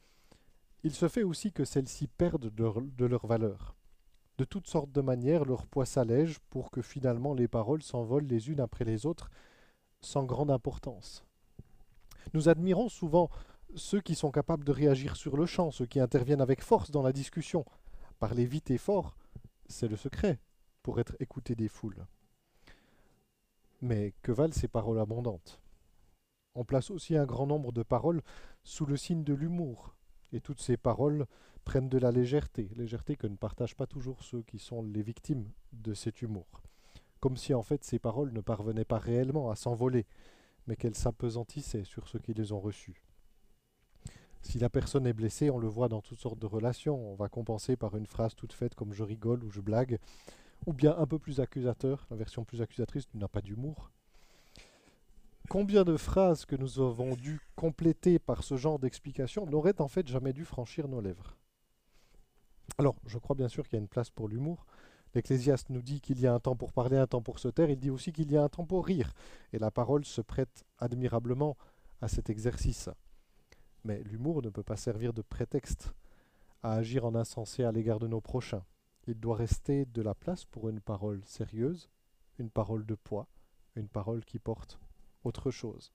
il 0.85 0.95
se 0.95 1.07
fait 1.07 1.23
aussi 1.23 1.53
que 1.53 1.67
celles-ci 1.67 2.07
perdent 2.09 2.49
de 2.49 3.05
leur, 3.05 3.27
valeur. 3.27 3.77
De 4.39 4.45
toutes 4.45 4.69
sortes 4.69 4.91
de 4.91 5.03
manières, 5.03 5.45
leur 5.45 5.67
poids 5.67 5.85
s'allège 5.85 6.39
pour 6.49 6.71
que 6.71 6.81
finalement 6.81 7.35
les 7.35 7.47
paroles 7.47 7.83
s'envolent 7.83 8.27
les 8.27 8.49
unes 8.49 8.61
après 8.61 8.87
les 8.87 9.05
autres 9.05 9.31
sans 10.01 10.25
grande 10.25 10.51
importance. 10.51 11.27
Nous 12.33 12.49
admirons 12.49 12.89
souvent 12.89 13.29
ceux 13.75 14.01
qui 14.01 14.15
sont 14.15 14.31
capables 14.31 14.65
de 14.65 14.73
réagir 14.73 15.17
sur 15.17 15.37
le 15.37 15.45
champ, 15.45 15.71
ceux 15.71 15.87
qui 15.87 16.01
interviennent 16.01 16.41
avec 16.41 16.63
force 16.63 16.91
dans 16.91 17.03
la 17.03 17.13
discussion. 17.13 17.67
Parler 18.19 18.47
vite 18.47 18.71
et 18.71 18.79
fort, 18.79 19.15
c'est 19.69 19.89
le 19.89 19.97
secret 19.97 20.39
pour 20.85 21.01
être 21.01 21.17
écouté 21.19 21.57
des 21.57 21.67
foules. 21.69 22.07
Mais 23.81 24.13
que 24.23 24.31
valent 24.31 24.53
ces 24.53 24.69
paroles 24.69 25.01
abondantes 25.01 25.61
On 26.55 26.65
place 26.65 26.93
aussi 26.93 27.17
un 27.17 27.27
grand 27.27 27.49
nombre 27.49 27.73
de 27.73 27.83
paroles 27.83 28.23
sous 28.63 28.87
le 28.87 28.97
signe 28.97 29.25
de 29.25 29.35
l'humour, 29.35 29.97
et 30.33 30.41
toutes 30.41 30.61
ces 30.61 30.77
paroles 30.77 31.27
prennent 31.65 31.89
de 31.89 31.99
la 31.99 32.13
légèreté, 32.13 32.71
légèreté 32.77 33.17
que 33.17 33.27
ne 33.27 33.37
partagent 33.37 33.75
pas 33.75 33.87
toujours 33.87 34.23
ceux 34.23 34.43
qui 34.43 34.59
sont 34.59 34.83
les 34.83 35.03
victimes 35.03 35.51
de 35.73 35.95
cet 35.95 36.23
humour. 36.23 36.47
comme 37.21 37.39
si 37.39 37.55
en 37.55 37.63
fait 37.63 37.83
ces 37.83 37.99
paroles 37.99 38.35
ne 38.35 38.43
parvenaient 38.43 38.85
pas 38.85 38.99
réellement 38.99 39.51
à 39.51 39.57
s'envoler, 39.57 40.05
mais 40.67 40.77
qu'elles 40.77 40.95
s'apesantissaient 40.95 41.85
sur 41.85 42.07
ceux 42.07 42.19
qui 42.19 42.35
les 42.35 42.53
ont 42.53 42.61
reçues. 42.61 43.03
Si 44.43 44.59
la 44.59 44.69
personne 44.69 45.07
est 45.07 45.15
blessée, 45.15 45.49
on 45.49 45.59
le 45.59 45.67
voit 45.67 45.89
dans 45.89 46.03
toutes 46.03 46.21
sortes 46.21 46.39
de 46.39 46.45
relations, 46.45 47.13
on 47.13 47.15
va 47.15 47.31
compenser 47.31 47.77
par 47.77 47.97
une 47.97 48.07
phrase 48.07 48.35
toute 48.35 48.53
faite 48.53 48.75
comme 48.75 48.93
je 48.93 49.03
rigole 49.03 49.43
ou 49.43 49.51
je 49.51 49.63
blague, 49.63 49.99
ou 50.67 50.73
bien 50.73 50.97
un 50.97 51.07
peu 51.07 51.19
plus 51.19 51.41
accusateur, 51.41 52.07
la 52.11 52.17
version 52.17 52.45
plus 52.45 52.63
accusatrice 52.63 53.07
n'a 53.15 53.29
pas 53.29 53.41
d'humour. 53.41 53.91
Combien 55.49 55.85
de 55.85 55.97
phrases 55.97 56.47
que 56.47 56.57
nous 56.57 56.81
avons 56.81 57.15
dû 57.17 57.39
compléter 57.55 58.19
par 58.19 58.43
ce 58.43 58.57
genre 58.57 58.79
d'explication 58.79 59.45
n'auraient 59.47 59.81
en 59.81 59.89
fait 59.89 60.07
jamais 60.07 60.33
dû 60.33 60.45
franchir 60.45 60.89
nos 60.89 61.03
lèvres? 61.03 61.37
Alors, 62.79 62.97
je 63.07 63.19
crois 63.19 63.37
bien 63.37 63.49
sûr 63.49 63.65
qu'il 63.65 63.75
y 63.75 63.81
a 63.81 63.83
une 63.83 63.89
place 63.89 64.09
pour 64.09 64.27
l'humour. 64.27 64.65
L'Ecclésiaste 65.15 65.69
nous 65.71 65.83
dit 65.83 66.01
qu'il 66.01 66.19
y 66.19 66.27
a 66.27 66.35
un 66.35 66.41
temps 66.41 66.57
pour 66.57 66.73
parler, 66.73 66.97
un 66.97 67.07
temps 67.07 67.23
pour 67.23 67.39
se 67.39 67.49
taire, 67.49 67.71
il 67.71 67.79
dit 67.79 67.91
aussi 67.91 68.11
qu'il 68.11 68.33
y 68.33 68.37
a 68.37 68.43
un 68.43 68.49
temps 68.49 68.65
pour 68.65 68.87
rire, 68.87 69.13
et 69.53 69.59
la 69.59 69.71
parole 69.71 70.05
se 70.05 70.21
prête 70.21 70.65
admirablement 70.79 71.57
à 72.01 72.09
cet 72.09 72.31
exercice. 72.31 72.89
Mais 73.85 74.03
l'humour 74.03 74.43
ne 74.43 74.49
peut 74.49 74.63
pas 74.63 74.77
servir 74.77 75.13
de 75.13 75.23
prétexte 75.23 75.95
à 76.63 76.73
agir 76.73 77.05
en 77.05 77.15
insensé 77.15 77.63
à 77.63 77.71
l'égard 77.71 78.01
de 78.01 78.09
nos 78.09 78.23
prochains. 78.23 78.65
Il 79.07 79.21
doit 79.21 79.37
rester 79.37 79.85
de 79.87 80.03
la 80.03 80.15
place 80.15 80.45
pour 80.45 80.69
une 80.69 80.81
parole 80.81 81.23
sérieuse, 81.25 81.91
une 82.39 82.51
parole 82.51 82.87
de 82.87 82.95
poids, 82.95 83.29
une 83.77 83.89
parole 83.89 84.25
qui 84.25 84.39
porte 84.39 84.79
autre 85.25 85.51
chose. 85.51 85.93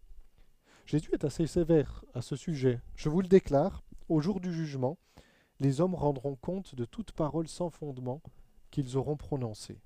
Jésus 0.85 1.11
est 1.13 1.23
assez 1.23 1.47
sévère 1.47 2.03
à 2.13 2.21
ce 2.21 2.35
sujet. 2.35 2.81
Je 2.95 3.09
vous 3.09 3.21
le 3.21 3.27
déclare, 3.27 3.83
au 4.09 4.21
jour 4.21 4.39
du 4.39 4.53
jugement, 4.53 4.97
les 5.59 5.81
hommes 5.81 5.95
rendront 5.95 6.35
compte 6.35 6.75
de 6.75 6.85
toute 6.85 7.11
parole 7.11 7.47
sans 7.47 7.69
fondement 7.69 8.21
qu'ils 8.71 8.97
auront 8.97 9.17
prononcée. 9.17 9.81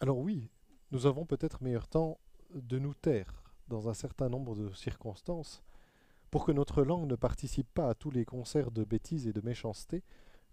Alors 0.00 0.18
oui, 0.18 0.50
nous 0.90 1.06
avons 1.06 1.24
peut-être 1.26 1.62
meilleur 1.62 1.88
temps 1.88 2.18
de 2.54 2.78
nous 2.78 2.94
taire 2.94 3.42
dans 3.68 3.88
un 3.88 3.94
certain 3.94 4.28
nombre 4.28 4.54
de 4.54 4.72
circonstances 4.72 5.62
pour 6.30 6.44
que 6.44 6.52
notre 6.52 6.82
langue 6.82 7.08
ne 7.08 7.16
participe 7.16 7.72
pas 7.72 7.88
à 7.88 7.94
tous 7.94 8.10
les 8.10 8.24
concerts 8.24 8.70
de 8.70 8.84
bêtises 8.84 9.26
et 9.26 9.32
de 9.32 9.40
méchanceté 9.40 10.02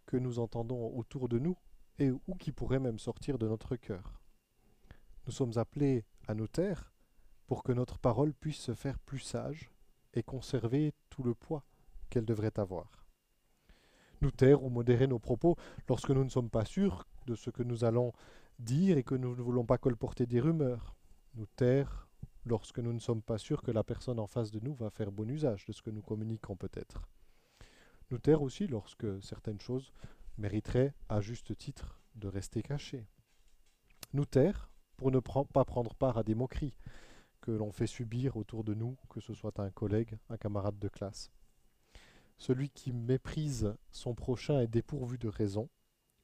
que 0.05 0.17
nous 0.17 0.39
entendons 0.39 0.95
autour 0.95 1.29
de 1.29 1.39
nous 1.39 1.57
et 1.99 2.11
ou 2.11 2.35
qui 2.39 2.51
pourraient 2.51 2.79
même 2.79 2.99
sortir 2.99 3.37
de 3.37 3.47
notre 3.47 3.75
cœur. 3.75 4.21
Nous 5.25 5.31
sommes 5.31 5.57
appelés 5.57 6.05
à 6.27 6.33
nous 6.33 6.47
taire 6.47 6.91
pour 7.47 7.63
que 7.63 7.71
notre 7.71 7.99
parole 7.99 8.33
puisse 8.33 8.59
se 8.59 8.73
faire 8.73 8.97
plus 8.99 9.19
sage 9.19 9.71
et 10.13 10.23
conserver 10.23 10.93
tout 11.09 11.23
le 11.23 11.35
poids 11.35 11.63
qu'elle 12.09 12.25
devrait 12.25 12.57
avoir. 12.59 13.05
Nous 14.21 14.31
taire 14.31 14.63
ou 14.63 14.69
modérer 14.69 15.07
nos 15.07 15.19
propos 15.19 15.55
lorsque 15.87 16.11
nous 16.11 16.23
ne 16.23 16.29
sommes 16.29 16.49
pas 16.49 16.65
sûrs 16.65 17.07
de 17.27 17.35
ce 17.35 17.49
que 17.49 17.63
nous 17.63 17.83
allons 17.83 18.13
dire 18.59 18.97
et 18.97 19.03
que 19.03 19.15
nous 19.15 19.35
ne 19.35 19.41
voulons 19.41 19.65
pas 19.65 19.77
colporter 19.77 20.25
des 20.25 20.39
rumeurs. 20.39 20.95
Nous 21.35 21.47
taire 21.55 22.07
lorsque 22.45 22.79
nous 22.79 22.93
ne 22.93 22.99
sommes 22.99 23.21
pas 23.21 23.37
sûrs 23.37 23.61
que 23.61 23.71
la 23.71 23.83
personne 23.83 24.19
en 24.19 24.27
face 24.27 24.51
de 24.51 24.59
nous 24.59 24.73
va 24.73 24.89
faire 24.89 25.11
bon 25.11 25.29
usage 25.29 25.65
de 25.65 25.73
ce 25.73 25.81
que 25.81 25.89
nous 25.89 26.01
communiquons 26.01 26.55
peut-être. 26.55 27.07
Nous 28.11 28.17
taire 28.17 28.41
aussi 28.41 28.67
lorsque 28.67 29.23
certaines 29.23 29.61
choses 29.61 29.93
mériteraient 30.37 30.93
à 31.07 31.21
juste 31.21 31.57
titre 31.57 32.01
de 32.15 32.27
rester 32.27 32.61
cachées. 32.61 33.07
Nous 34.11 34.25
taire 34.25 34.69
pour 34.97 35.11
ne 35.11 35.19
pas 35.19 35.63
prendre 35.63 35.95
part 35.95 36.17
à 36.17 36.23
des 36.23 36.35
moqueries 36.35 36.75
que 37.39 37.51
l'on 37.51 37.71
fait 37.71 37.87
subir 37.87 38.35
autour 38.35 38.65
de 38.65 38.73
nous, 38.73 38.97
que 39.09 39.21
ce 39.21 39.33
soit 39.33 39.59
un 39.59 39.71
collègue, 39.71 40.17
un 40.29 40.35
camarade 40.35 40.77
de 40.77 40.89
classe. 40.89 41.31
Celui 42.37 42.69
qui 42.69 42.91
méprise 42.91 43.75
son 43.91 44.13
prochain 44.13 44.59
est 44.59 44.67
dépourvu 44.67 45.17
de 45.17 45.29
raison. 45.29 45.69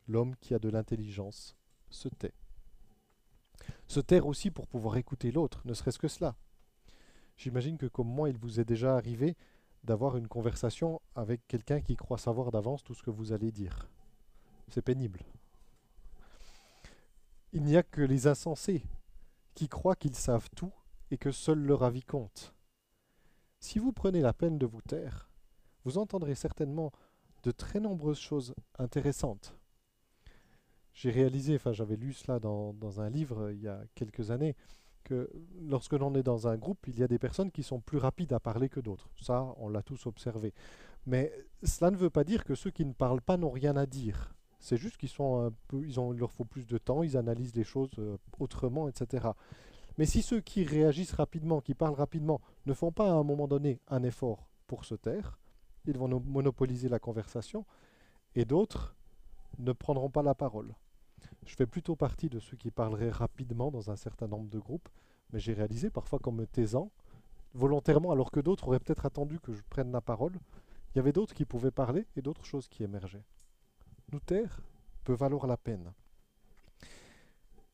L'homme 0.07 0.35
qui 0.35 0.53
a 0.53 0.59
de 0.59 0.69
l'intelligence 0.69 1.55
se 1.89 2.09
tait. 2.09 2.33
Se 3.87 4.01
taire 4.01 4.27
aussi 4.27 4.51
pour 4.51 4.67
pouvoir 4.67 4.97
écouter 4.97 5.31
l'autre, 5.31 5.61
ne 5.63 5.73
serait-ce 5.73 5.99
que 5.99 6.09
cela. 6.09 6.35
J'imagine 7.37 7.77
que 7.77 7.85
comme 7.85 8.09
moi, 8.09 8.29
il 8.29 8.37
vous 8.37 8.59
est 8.59 8.65
déjà 8.65 8.97
arrivé 8.97 9.37
d'avoir 9.83 10.17
une 10.17 10.27
conversation 10.27 11.01
avec 11.15 11.47
quelqu'un 11.47 11.81
qui 11.81 11.95
croit 11.95 12.17
savoir 12.17 12.51
d'avance 12.51 12.83
tout 12.83 12.93
ce 12.93 13.03
que 13.03 13.09
vous 13.09 13.33
allez 13.33 13.51
dire. 13.51 13.89
C'est 14.69 14.81
pénible. 14.81 15.21
Il 17.53 17.63
n'y 17.63 17.77
a 17.77 17.83
que 17.83 18.01
les 18.01 18.27
insensés 18.27 18.83
qui 19.55 19.67
croient 19.67 19.95
qu'ils 19.95 20.15
savent 20.15 20.49
tout 20.55 20.73
et 21.09 21.17
que 21.17 21.31
seul 21.31 21.59
leur 21.59 21.83
avis 21.83 22.03
compte. 22.03 22.53
Si 23.59 23.79
vous 23.79 23.93
prenez 23.93 24.21
la 24.21 24.33
peine 24.33 24.57
de 24.57 24.65
vous 24.65 24.81
taire, 24.81 25.29
vous 25.85 25.97
entendrez 25.97 26.35
certainement 26.35 26.91
de 27.43 27.51
très 27.51 27.79
nombreuses 27.79 28.19
choses 28.19 28.53
intéressantes 28.77 29.57
j'ai 30.97 31.11
réalisé, 31.11 31.55
enfin 31.55 31.73
j'avais 31.73 31.95
lu 31.95 32.11
cela 32.11 32.39
dans, 32.39 32.99
un 32.99 33.09
livre 33.11 33.51
il 33.51 33.61
y 33.61 33.67
a 33.67 33.83
quelques 33.93 34.31
années, 34.31 34.55
que 35.07 35.29
lorsque 35.61 35.93
l'on 35.93 36.13
est 36.15 36.23
dans 36.23 36.47
un 36.47 36.57
groupe, 36.57 36.85
il 36.87 36.99
y 36.99 37.03
a 37.03 37.07
des 37.07 37.17
personnes 37.17 37.49
qui 37.49 37.63
sont 37.63 37.79
plus 37.79 37.97
rapides 37.97 38.33
à 38.33 38.39
parler 38.39 38.67
que 38.67 38.81
d'autres. 38.81 39.09
Ça, 39.21 39.53
on 39.57 39.69
l'a 39.69 39.81
tous 39.81 40.05
observé. 40.05 40.53
Mais 41.05 41.31
cela 41.63 41.91
ne 41.91 41.95
veut 41.95 42.09
pas 42.09 42.25
dire 42.25 42.43
que 42.43 42.55
ceux 42.55 42.71
qui 42.71 42.85
ne 42.85 42.91
parlent 42.91 43.21
pas 43.21 43.37
n'ont 43.37 43.49
rien 43.49 43.77
à 43.77 43.85
dire. 43.85 44.35
C'est 44.59 44.75
juste 44.75 44.97
qu'ils 44.97 45.09
sont 45.09 45.45
un 45.45 45.53
peu, 45.69 45.87
ils 45.87 45.95
leur 45.95 46.31
faut 46.31 46.43
plus 46.43 46.67
de 46.67 46.77
temps, 46.77 47.03
ils 47.03 47.15
analysent 47.15 47.55
les 47.55 47.63
choses 47.63 47.91
euh, 47.99 48.17
autrement, 48.39 48.89
etc. 48.89 49.29
Mais 49.97 50.05
si 50.05 50.21
ceux 50.21 50.41
qui 50.41 50.65
réagissent 50.65 51.13
rapidement, 51.13 51.61
qui 51.61 51.73
parlent 51.73 51.95
rapidement, 51.95 52.41
ne 52.65 52.73
font 52.73 52.91
pas 52.91 53.09
à 53.09 53.13
un 53.13 53.23
moment 53.23 53.47
donné 53.47 53.79
un 53.87 54.03
effort 54.03 54.49
pour 54.67 54.83
se 54.83 54.95
taire, 54.95 55.39
ils 55.85 55.97
vont 55.97 56.21
monopoliser 56.25 56.89
la 56.89 56.99
conversation, 56.99 57.65
et 58.35 58.43
d'autres 58.43 58.95
ne 59.57 59.71
prendront 59.71 60.09
pas 60.09 60.23
la 60.23 60.35
parole. 60.35 60.75
Je 61.47 61.55
fais 61.55 61.65
plutôt 61.65 61.95
partie 61.95 62.27
de 62.27 62.39
ceux 62.39 62.57
qui 62.57 62.71
parleraient 62.71 63.09
rapidement 63.09 63.71
dans 63.71 63.89
un 63.89 63.95
certain 63.95 64.27
nombre 64.27 64.49
de 64.49 64.59
groupes, 64.59 64.89
mais 65.31 65.39
j'ai 65.39 65.53
réalisé 65.53 65.89
parfois 65.89 66.19
qu'en 66.19 66.33
me 66.33 66.45
taisant, 66.45 66.91
volontairement, 67.53 68.11
alors 68.11 68.31
que 68.31 68.41
d'autres 68.41 68.67
auraient 68.67 68.81
peut-être 68.81 69.05
attendu 69.05 69.39
que 69.39 69.53
je 69.53 69.61
prenne 69.69 69.91
la 69.93 70.01
parole, 70.01 70.33
il 70.93 70.97
y 70.97 70.99
avait 70.99 71.13
d'autres 71.13 71.33
qui 71.33 71.45
pouvaient 71.45 71.71
parler 71.71 72.05
et 72.17 72.21
d'autres 72.21 72.43
choses 72.43 72.67
qui 72.67 72.83
émergeaient. 72.83 73.23
Nous 74.11 74.19
taire 74.19 74.59
peut 75.05 75.13
valoir 75.13 75.47
la 75.47 75.55
peine. 75.55 75.93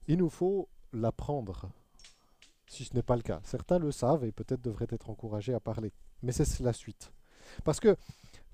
Il 0.08 0.20
nous 0.20 0.30
faut 0.30 0.70
l'apprendre, 0.94 1.72
si 2.68 2.86
ce 2.86 2.94
n'est 2.94 3.02
pas 3.02 3.16
le 3.16 3.24
cas. 3.24 3.42
Certains 3.44 3.80
le 3.80 3.92
savent 3.92 4.24
et 4.24 4.32
peut-être 4.32 4.62
devraient 4.62 4.88
être 4.92 5.10
encouragés 5.10 5.56
à 5.56 5.60
parler. 5.60 5.92
Mais 6.22 6.32
c'est 6.32 6.60
la 6.60 6.74
suite. 6.74 7.12
Parce 7.64 7.80
que 7.80 7.98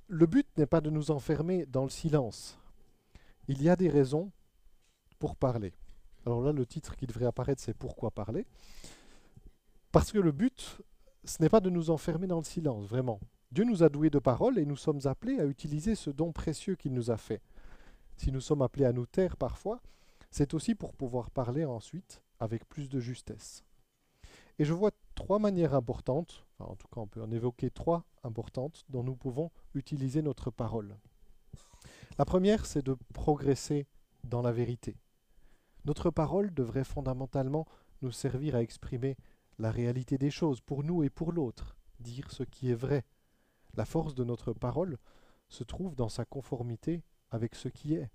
le 0.08 0.26
but 0.28 0.48
n'est 0.58 0.66
pas 0.66 0.80
de 0.80 0.90
nous 0.90 1.12
enfermer 1.12 1.66
dans 1.66 1.84
le 1.84 1.90
silence. 1.90 2.58
Il 3.50 3.62
y 3.62 3.68
a 3.70 3.76
des 3.76 3.90
raisons 3.90 4.32
pour 5.20 5.36
parler. 5.36 5.74
Alors 6.26 6.42
là, 6.42 6.52
le 6.52 6.66
titre 6.66 6.96
qui 6.96 7.06
devrait 7.06 7.26
apparaître, 7.26 7.62
c'est 7.62 7.74
Pourquoi 7.74 8.12
parler? 8.12 8.46
Parce 9.92 10.12
que 10.12 10.20
le 10.20 10.32
but, 10.32 10.78
ce 11.24 11.42
n'est 11.42 11.50
pas 11.50 11.60
de 11.60 11.70
nous 11.70 11.90
enfermer 11.90 12.28
dans 12.28 12.38
le 12.38 12.44
silence, 12.44 12.86
vraiment. 12.86 13.20
Dieu 13.52 13.64
nous 13.64 13.84
a 13.84 13.90
doués 13.90 14.10
de 14.10 14.20
parole 14.20 14.60
et 14.60 14.66
nous 14.66 14.76
sommes 14.76 15.02
appelés 15.06 15.40
à 15.40 15.46
utiliser 15.46 15.96
ce 15.96 16.10
don 16.10 16.32
précieux 16.32 16.76
qu'il 16.76 16.94
nous 16.94 17.10
a 17.10 17.18
fait. 17.18 17.42
Si 18.18 18.32
nous 18.32 18.42
sommes 18.42 18.62
appelés 18.62 18.86
à 18.86 18.94
nous 18.94 19.06
taire 19.06 19.38
parfois, 19.38 19.82
c'est 20.30 20.54
aussi 20.54 20.76
pour 20.76 20.94
pouvoir 20.94 21.32
parler 21.32 21.66
ensuite 21.66 22.22
avec 22.40 22.68
plus 22.68 22.90
de 22.90 23.00
justesse. 23.00 23.64
Et 24.60 24.66
je 24.66 24.74
vois 24.74 24.92
trois 25.16 25.40
manières 25.40 25.74
importantes, 25.74 26.46
en 26.60 26.76
tout 26.76 26.88
cas 26.88 27.02
on 27.02 27.08
peut 27.08 27.24
en 27.24 27.32
évoquer 27.32 27.72
trois 27.72 28.06
importantes, 28.24 28.86
dont 28.90 29.04
nous 29.04 29.16
pouvons 29.16 29.52
utiliser 29.74 30.22
notre 30.22 30.52
parole. 30.52 30.96
La 32.18 32.26
première, 32.26 32.66
c'est 32.66 32.86
de 32.86 32.98
progresser 33.14 33.88
dans 34.26 34.42
la 34.42 34.52
vérité. 34.52 34.98
Notre 35.86 36.10
parole 36.10 36.54
devrait 36.54 36.84
fondamentalement 36.84 37.68
nous 38.02 38.12
servir 38.12 38.56
à 38.56 38.62
exprimer 38.62 39.18
la 39.58 39.72
réalité 39.72 40.18
des 40.18 40.32
choses 40.32 40.62
pour 40.62 40.84
nous 40.84 41.04
et 41.04 41.10
pour 41.10 41.32
l'autre, 41.32 41.78
dire 42.00 42.32
ce 42.32 42.44
qui 42.44 42.72
est 42.72 42.76
vrai. 42.76 43.06
La 43.76 43.86
force 43.86 44.16
de 44.16 44.24
notre 44.24 44.54
parole 44.54 44.98
se 45.50 45.64
trouve 45.64 45.96
dans 45.96 46.10
sa 46.10 46.26
conformité 46.26 47.04
avec 47.32 47.56
ce 47.56 47.68
qui 47.68 47.96
est. 47.96 48.10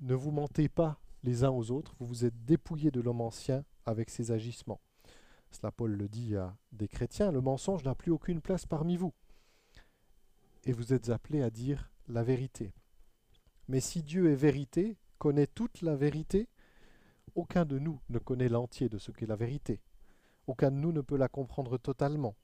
Ne 0.00 0.14
vous 0.14 0.30
mentez 0.30 0.68
pas 0.68 1.00
les 1.22 1.44
uns 1.44 1.50
aux 1.50 1.70
autres, 1.70 1.96
vous 1.98 2.06
vous 2.06 2.24
êtes 2.24 2.44
dépouillés 2.44 2.90
de 2.90 3.00
l'homme 3.00 3.20
ancien 3.20 3.64
avec 3.84 4.10
ses 4.10 4.30
agissements. 4.30 4.80
Cela 5.50 5.72
Paul 5.72 5.92
le 5.92 6.08
dit 6.08 6.36
à 6.36 6.56
des 6.72 6.88
chrétiens, 6.88 7.32
le 7.32 7.40
mensonge 7.40 7.84
n'a 7.84 7.94
plus 7.94 8.12
aucune 8.12 8.40
place 8.40 8.66
parmi 8.66 8.96
vous. 8.96 9.12
Et 10.64 10.72
vous 10.72 10.92
êtes 10.92 11.10
appelés 11.10 11.42
à 11.42 11.50
dire 11.50 11.90
la 12.08 12.22
vérité. 12.22 12.72
Mais 13.68 13.80
si 13.80 14.02
Dieu 14.02 14.30
est 14.30 14.36
vérité, 14.36 14.96
connaît 15.18 15.46
toute 15.46 15.82
la 15.82 15.96
vérité, 15.96 16.48
aucun 17.34 17.64
de 17.64 17.78
nous 17.78 18.00
ne 18.08 18.18
connaît 18.18 18.48
l'entier 18.48 18.88
de 18.88 18.98
ce 18.98 19.10
qu'est 19.10 19.26
la 19.26 19.36
vérité. 19.36 19.80
Aucun 20.46 20.70
de 20.70 20.76
nous 20.76 20.92
ne 20.92 21.00
peut 21.00 21.16
la 21.16 21.28
comprendre 21.28 21.76
totalement. 21.76 22.34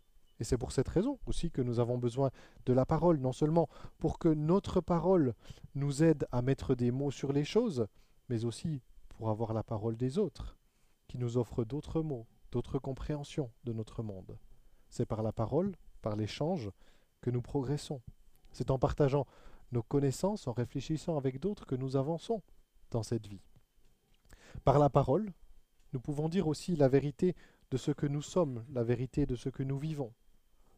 Et 0.40 0.44
c'est 0.44 0.58
pour 0.58 0.72
cette 0.72 0.88
raison 0.88 1.18
aussi 1.26 1.50
que 1.50 1.62
nous 1.62 1.78
avons 1.78 1.98
besoin 1.98 2.30
de 2.66 2.72
la 2.72 2.84
parole, 2.84 3.18
non 3.18 3.32
seulement 3.32 3.68
pour 3.98 4.18
que 4.18 4.28
notre 4.28 4.80
parole 4.80 5.34
nous 5.74 6.02
aide 6.02 6.26
à 6.32 6.42
mettre 6.42 6.74
des 6.74 6.90
mots 6.90 7.10
sur 7.10 7.32
les 7.32 7.44
choses, 7.44 7.86
mais 8.28 8.44
aussi 8.44 8.82
pour 9.10 9.30
avoir 9.30 9.52
la 9.52 9.62
parole 9.62 9.96
des 9.96 10.18
autres, 10.18 10.56
qui 11.06 11.16
nous 11.16 11.36
offre 11.36 11.64
d'autres 11.64 12.02
mots, 12.02 12.26
d'autres 12.50 12.78
compréhensions 12.78 13.50
de 13.64 13.72
notre 13.72 14.02
monde. 14.02 14.36
C'est 14.88 15.06
par 15.06 15.22
la 15.22 15.32
parole, 15.32 15.76
par 16.02 16.16
l'échange, 16.16 16.70
que 17.20 17.30
nous 17.30 17.42
progressons. 17.42 18.02
C'est 18.52 18.70
en 18.70 18.78
partageant 18.78 19.26
nos 19.70 19.82
connaissances, 19.82 20.48
en 20.48 20.52
réfléchissant 20.52 21.16
avec 21.16 21.40
d'autres 21.40 21.66
que 21.66 21.76
nous 21.76 21.96
avançons 21.96 22.42
dans 22.92 23.02
cette 23.02 23.26
vie. 23.26 23.42
Par 24.64 24.78
la 24.78 24.90
parole, 24.90 25.32
nous 25.92 26.00
pouvons 26.00 26.28
dire 26.28 26.46
aussi 26.46 26.76
la 26.76 26.88
vérité 26.88 27.34
de 27.70 27.76
ce 27.76 27.90
que 27.90 28.06
nous 28.06 28.22
sommes, 28.22 28.64
la 28.72 28.84
vérité 28.84 29.26
de 29.26 29.34
ce 29.34 29.48
que 29.48 29.62
nous 29.62 29.78
vivons. 29.78 30.12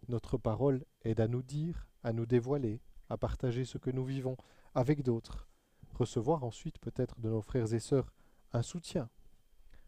Notre 0.09 0.38
parole 0.38 0.85
aide 1.02 1.21
à 1.21 1.28
nous 1.28 1.42
dire, 1.42 1.87
à 2.02 2.12
nous 2.12 2.26
dévoiler, 2.26 2.80
à 3.11 3.16
partager 3.16 3.64
ce 3.64 3.78
que 3.78 3.90
nous 3.90 4.04
vivons 4.04 4.37
avec 4.75 5.02
d'autres, 5.02 5.49
recevoir 5.92 6.44
ensuite 6.44 6.78
peut-être 6.78 7.21
de 7.21 7.28
nos 7.28 7.42
frères 7.42 7.73
et 7.75 7.80
sœurs 7.80 8.12
un 8.52 8.62
soutien. 8.62 9.09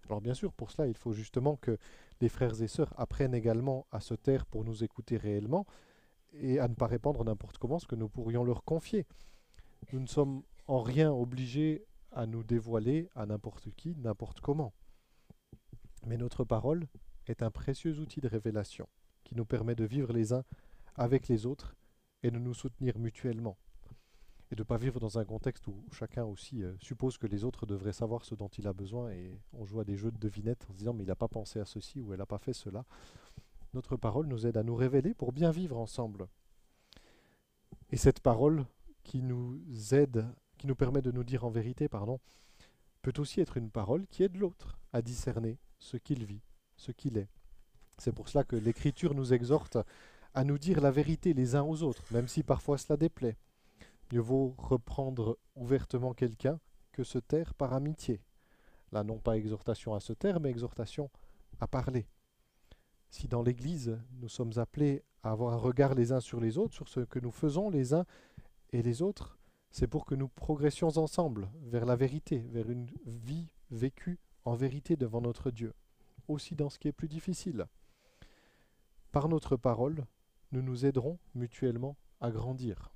Alors 0.09 0.21
bien 0.21 0.35
sûr, 0.35 0.53
pour 0.53 0.71
cela, 0.71 0.87
il 0.87 0.97
faut 0.97 1.13
justement 1.13 1.57
que 1.57 1.79
les 2.21 2.29
frères 2.29 2.61
et 2.63 2.69
sœurs 2.69 2.93
apprennent 2.97 3.35
également 3.35 3.87
à 3.91 4.01
se 4.01 4.15
taire 4.15 4.47
pour 4.47 4.65
nous 4.65 4.85
écouter 4.85 5.17
réellement 5.17 5.67
et 6.33 6.59
à 6.61 6.69
ne 6.69 6.75
pas 6.75 6.87
répandre 6.87 7.25
n'importe 7.25 7.59
comment 7.59 7.79
ce 7.79 7.87
que 7.87 7.97
nous 7.97 8.09
pourrions 8.09 8.45
leur 8.45 8.65
confier. 8.65 9.07
Nous 9.93 10.01
ne 10.01 10.07
sommes 10.07 10.43
en 10.67 10.81
rien 10.81 11.13
obligés 11.13 11.85
à 12.17 12.27
nous 12.27 12.43
dévoiler 12.43 13.11
à 13.15 13.27
n'importe 13.27 13.71
qui, 13.77 13.95
n'importe 13.97 14.41
comment. 14.41 14.73
Mais 16.07 16.17
notre 16.17 16.45
parole 16.45 16.89
est 17.27 17.43
un 17.43 17.51
précieux 17.51 17.99
outil 18.01 18.23
de 18.23 18.29
révélation 18.29 18.89
qui 19.23 19.37
nous 19.37 19.45
permet 19.45 19.75
de 19.75 19.85
vivre 19.85 20.13
les 20.15 20.33
uns 20.33 20.45
avec 20.95 21.29
les 21.29 21.45
autres 21.45 21.77
et 22.23 22.31
de 22.31 22.39
nous 22.39 22.55
soutenir 22.55 22.99
mutuellement. 22.99 23.59
Et 24.51 24.55
de 24.55 24.63
ne 24.63 24.65
pas 24.65 24.79
vivre 24.79 24.99
dans 24.99 25.19
un 25.19 25.25
contexte 25.27 25.67
où 25.67 25.85
chacun 25.93 26.25
aussi 26.25 26.63
euh, 26.63 26.73
suppose 26.81 27.19
que 27.19 27.27
les 27.27 27.45
autres 27.45 27.67
devraient 27.67 27.93
savoir 27.93 28.25
ce 28.25 28.35
dont 28.35 28.49
il 28.49 28.67
a 28.67 28.73
besoin 28.73 29.11
et 29.11 29.39
on 29.53 29.67
joue 29.67 29.81
à 29.81 29.85
des 29.85 29.97
jeux 29.97 30.13
de 30.13 30.19
devinettes 30.19 30.65
en 30.71 30.73
se 30.73 30.79
disant 30.79 30.95
mais 30.95 31.03
il 31.05 31.09
n'a 31.09 31.17
pas 31.17 31.29
pensé 31.29 31.59
à 31.59 31.65
ceci 31.67 32.01
ou 32.01 32.13
elle 32.13 32.21
n'a 32.21 32.27
pas 32.27 32.39
fait 32.39 32.55
cela. 32.55 32.87
Notre 33.75 33.97
parole 33.97 34.27
nous 34.27 34.47
aide 34.47 34.57
à 34.57 34.63
nous 34.63 34.77
révéler 34.77 35.13
pour 35.13 35.33
bien 35.33 35.51
vivre 35.51 35.77
ensemble. 35.77 36.29
Et 37.91 37.99
cette 37.99 38.21
parole 38.21 38.65
qui 39.03 39.23
nous 39.23 39.61
aide, 39.93 40.25
qui 40.59 40.67
nous 40.67 40.75
permet 40.75 41.03
de 41.03 41.11
nous 41.11 41.25
dire 41.25 41.45
en 41.45 41.51
vérité, 41.51 41.89
pardon, 41.89 42.21
peut 43.03 43.15
aussi 43.19 43.41
être 43.41 43.57
une 43.57 43.71
parole 43.71 44.07
qui 44.09 44.23
aide 44.23 44.37
l'autre 44.37 44.79
à 44.93 45.03
discerner 45.03 45.59
ce 45.79 45.97
qu'il 45.97 46.25
vit, 46.25 46.43
ce 46.77 46.93
qu'il 46.93 47.19
est. 47.19 47.29
C'est 47.99 48.13
pour 48.13 48.29
cela 48.29 48.45
que 48.45 48.57
l'Écriture 48.57 49.15
nous 49.15 49.33
exhorte 49.33 49.79
à 50.35 50.45
nous 50.45 50.59
dire 50.59 50.81
la 50.81 50.91
vérité 50.91 51.33
les 51.33 51.55
uns 51.55 51.63
aux 51.63 51.83
autres, 51.83 52.05
même 52.13 52.29
si 52.29 52.43
parfois 52.43 52.79
cela 52.79 52.97
déplaît. 52.97 53.37
Mieux 54.13 54.21
vaut 54.21 54.55
reprendre 54.59 55.39
ouvertement 55.55 56.13
quelqu'un 56.15 56.61
que 56.93 57.05
se 57.05 57.19
taire 57.19 57.55
par 57.55 57.73
amitié. 57.73 58.23
Là, 58.93 59.03
non 59.03 59.19
pas 59.19 59.37
exhortation 59.37 59.95
à 59.95 60.01
se 60.01 60.13
taire, 60.13 60.41
mais 60.41 60.51
exhortation 60.51 61.11
à 61.61 61.67
parler. 61.67 62.07
Si 63.11 63.29
dans 63.29 63.43
l'Église, 63.43 63.99
nous 64.21 64.29
sommes 64.29 64.53
appelés 64.57 65.03
à 65.23 65.31
avoir 65.31 65.55
un 65.55 65.59
regard 65.59 65.95
les 65.95 66.13
uns 66.13 66.21
sur 66.21 66.41
les 66.41 66.59
autres, 66.59 66.75
sur 66.75 66.89
ce 66.89 67.01
que 67.01 67.19
nous 67.19 67.31
faisons 67.31 67.71
les 67.71 67.95
uns 67.95 68.05
et 68.73 68.83
les 68.83 69.03
autres, 69.03 69.36
c'est 69.77 69.87
pour 69.87 70.07
que 70.07 70.15
nous 70.15 70.29
progressions 70.29 70.97
ensemble 70.97 71.51
vers 71.61 71.85
la 71.85 71.97
vérité, 71.97 72.39
vers 72.39 72.71
une 72.71 72.87
vie 73.05 73.51
vécue 73.71 74.19
en 74.47 74.55
vérité 74.55 74.97
devant 74.97 75.21
notre 75.21 75.51
Dieu, 75.51 75.75
aussi 76.29 76.57
dans 76.57 76.71
ce 76.71 76.79
qui 76.79 76.89
est 76.89 76.93
plus 76.93 77.09
difficile. 77.09 77.67
Par 79.13 79.29
notre 79.29 79.59
parole, 79.59 80.07
nous 80.51 80.63
nous 80.63 80.87
aiderons 80.87 81.19
mutuellement 81.35 81.99
à 82.23 82.31
grandir. 82.31 82.91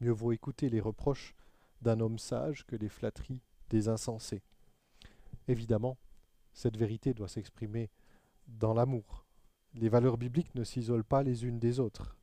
Mieux 0.00 0.12
vaut 0.12 0.32
écouter 0.32 0.70
les 0.70 0.80
reproches 0.80 1.34
d'un 1.82 2.00
homme 2.00 2.18
sage 2.18 2.64
que 2.64 2.76
les 2.76 2.88
flatteries 2.88 3.42
des 3.68 3.88
insensés. 3.88 4.42
Évidemment, 5.46 5.98
cette 6.54 6.78
vérité 6.78 7.12
doit 7.12 7.28
s'exprimer 7.28 7.90
dans 8.48 8.72
l'amour. 8.72 9.26
Les 9.74 9.90
valeurs 9.90 10.16
bibliques 10.16 10.54
ne 10.54 10.64
s'isolent 10.64 11.04
pas 11.04 11.22
les 11.22 11.44
unes 11.44 11.58
des 11.58 11.80
autres. 11.80 12.16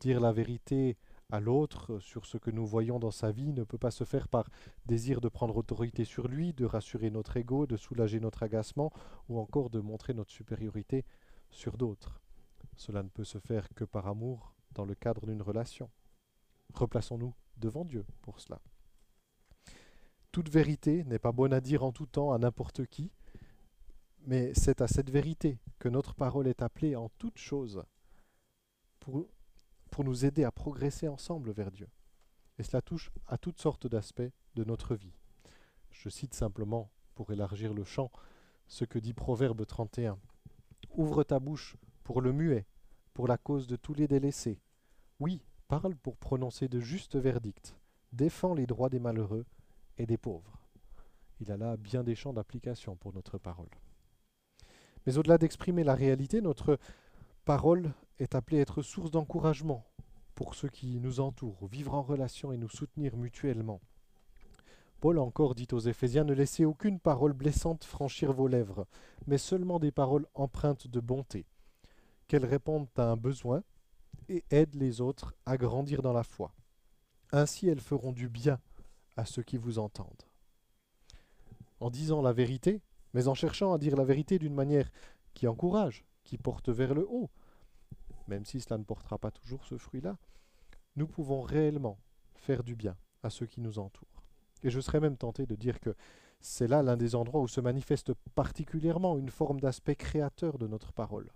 Dire 0.00 0.20
la 0.20 0.32
vérité 0.32 0.98
à 1.30 1.40
l'autre 1.40 1.98
sur 2.00 2.26
ce 2.26 2.38
que 2.38 2.50
nous 2.50 2.66
voyons 2.66 2.98
dans 2.98 3.10
sa 3.10 3.30
vie 3.30 3.52
ne 3.52 3.64
peut 3.64 3.78
pas 3.78 3.90
se 3.90 4.04
faire 4.04 4.28
par 4.28 4.48
désir 4.86 5.20
de 5.20 5.28
prendre 5.28 5.56
autorité 5.56 6.04
sur 6.04 6.28
lui, 6.28 6.52
de 6.52 6.64
rassurer 6.64 7.10
notre 7.10 7.36
ego, 7.36 7.66
de 7.66 7.76
soulager 7.76 8.20
notre 8.20 8.42
agacement 8.42 8.92
ou 9.28 9.38
encore 9.38 9.70
de 9.70 9.80
montrer 9.80 10.14
notre 10.14 10.30
supériorité 10.30 11.04
sur 11.50 11.76
d'autres. 11.76 12.20
Cela 12.76 13.02
ne 13.02 13.08
peut 13.08 13.24
se 13.24 13.38
faire 13.38 13.68
que 13.74 13.84
par 13.84 14.06
amour 14.06 14.54
dans 14.72 14.84
le 14.84 14.94
cadre 14.94 15.26
d'une 15.26 15.42
relation. 15.42 15.90
Replaçons-nous 16.74 17.34
devant 17.56 17.84
Dieu 17.84 18.06
pour 18.22 18.40
cela. 18.40 18.60
Toute 20.32 20.48
vérité 20.48 21.04
n'est 21.04 21.18
pas 21.18 21.32
bonne 21.32 21.52
à 21.52 21.60
dire 21.60 21.84
en 21.84 21.92
tout 21.92 22.06
temps 22.06 22.32
à 22.32 22.38
n'importe 22.38 22.86
qui, 22.86 23.10
mais 24.26 24.52
c'est 24.54 24.80
à 24.80 24.86
cette 24.86 25.10
vérité 25.10 25.58
que 25.78 25.88
notre 25.88 26.14
parole 26.14 26.46
est 26.46 26.62
appelée 26.62 26.94
en 26.94 27.08
toutes 27.18 27.38
choses 27.38 27.82
pour 29.00 29.26
pour 30.00 30.08
nous 30.08 30.24
aider 30.24 30.44
à 30.44 30.50
progresser 30.50 31.08
ensemble 31.08 31.50
vers 31.50 31.70
Dieu. 31.70 31.86
Et 32.58 32.62
cela 32.62 32.80
touche 32.80 33.10
à 33.26 33.36
toutes 33.36 33.60
sortes 33.60 33.86
d'aspects 33.86 34.32
de 34.54 34.64
notre 34.64 34.94
vie. 34.94 35.12
Je 35.90 36.08
cite 36.08 36.32
simplement, 36.32 36.90
pour 37.14 37.32
élargir 37.32 37.74
le 37.74 37.84
champ, 37.84 38.10
ce 38.66 38.86
que 38.86 38.98
dit 38.98 39.12
Proverbe 39.12 39.66
31. 39.66 40.18
Ouvre 40.96 41.22
ta 41.22 41.38
bouche 41.38 41.76
pour 42.02 42.22
le 42.22 42.32
muet, 42.32 42.66
pour 43.12 43.28
la 43.28 43.36
cause 43.36 43.66
de 43.66 43.76
tous 43.76 43.92
les 43.92 44.08
délaissés. 44.08 44.62
Oui, 45.18 45.42
parle 45.68 45.94
pour 45.94 46.16
prononcer 46.16 46.66
de 46.66 46.80
justes 46.80 47.16
verdicts. 47.16 47.76
Défends 48.10 48.54
les 48.54 48.66
droits 48.66 48.88
des 48.88 49.00
malheureux 49.00 49.44
et 49.98 50.06
des 50.06 50.16
pauvres. 50.16 50.62
Il 51.40 51.52
a 51.52 51.58
là 51.58 51.76
bien 51.76 52.04
des 52.04 52.14
champs 52.14 52.32
d'application 52.32 52.96
pour 52.96 53.12
notre 53.12 53.36
parole. 53.36 53.68
Mais 55.04 55.18
au-delà 55.18 55.36
d'exprimer 55.36 55.84
la 55.84 55.94
réalité, 55.94 56.40
notre 56.40 56.78
parole 57.44 57.92
est 58.20 58.34
appelée 58.34 58.58
à 58.58 58.62
être 58.62 58.82
source 58.82 59.10
d'encouragement 59.10 59.84
pour 60.34 60.54
ceux 60.54 60.68
qui 60.68 61.00
nous 61.00 61.20
entourent, 61.20 61.66
vivre 61.66 61.94
en 61.94 62.02
relation 62.02 62.52
et 62.52 62.56
nous 62.56 62.68
soutenir 62.68 63.16
mutuellement. 63.16 63.80
Paul 65.00 65.18
encore 65.18 65.54
dit 65.54 65.68
aux 65.72 65.80
Éphésiens, 65.80 66.24
ne 66.24 66.34
laissez 66.34 66.64
aucune 66.64 67.00
parole 67.00 67.32
blessante 67.32 67.84
franchir 67.84 68.32
vos 68.32 68.48
lèvres, 68.48 68.86
mais 69.26 69.38
seulement 69.38 69.78
des 69.78 69.90
paroles 69.90 70.26
empreintes 70.34 70.86
de 70.86 71.00
bonté, 71.00 71.46
qu'elles 72.28 72.44
répondent 72.44 72.88
à 72.96 73.04
un 73.04 73.16
besoin 73.16 73.62
et 74.28 74.44
aident 74.50 74.74
les 74.74 75.00
autres 75.00 75.34
à 75.46 75.56
grandir 75.56 76.02
dans 76.02 76.12
la 76.12 76.22
foi. 76.22 76.54
Ainsi 77.32 77.68
elles 77.68 77.80
feront 77.80 78.12
du 78.12 78.28
bien 78.28 78.60
à 79.16 79.24
ceux 79.24 79.42
qui 79.42 79.56
vous 79.56 79.78
entendent. 79.78 80.24
En 81.80 81.88
disant 81.90 82.20
la 82.20 82.32
vérité, 82.32 82.82
mais 83.14 83.28
en 83.28 83.34
cherchant 83.34 83.72
à 83.72 83.78
dire 83.78 83.96
la 83.96 84.04
vérité 84.04 84.38
d'une 84.38 84.54
manière 84.54 84.90
qui 85.32 85.46
encourage, 85.46 86.04
qui 86.24 86.36
porte 86.36 86.68
vers 86.68 86.94
le 86.94 87.06
haut, 87.08 87.30
même 88.30 88.46
si 88.46 88.60
cela 88.60 88.78
ne 88.78 88.84
portera 88.84 89.18
pas 89.18 89.30
toujours 89.30 89.64
ce 89.66 89.76
fruit-là, 89.76 90.16
nous 90.96 91.06
pouvons 91.06 91.42
réellement 91.42 91.98
faire 92.34 92.62
du 92.62 92.76
bien 92.76 92.96
à 93.22 93.28
ceux 93.28 93.46
qui 93.46 93.60
nous 93.60 93.78
entourent. 93.78 94.22
Et 94.62 94.70
je 94.70 94.80
serais 94.80 95.00
même 95.00 95.16
tenté 95.16 95.46
de 95.46 95.56
dire 95.56 95.80
que 95.80 95.94
c'est 96.40 96.68
là 96.68 96.82
l'un 96.82 96.96
des 96.96 97.14
endroits 97.14 97.42
où 97.42 97.48
se 97.48 97.60
manifeste 97.60 98.14
particulièrement 98.34 99.18
une 99.18 99.30
forme 99.30 99.60
d'aspect 99.60 99.96
créateur 99.96 100.58
de 100.58 100.66
notre 100.66 100.92
parole. 100.92 101.32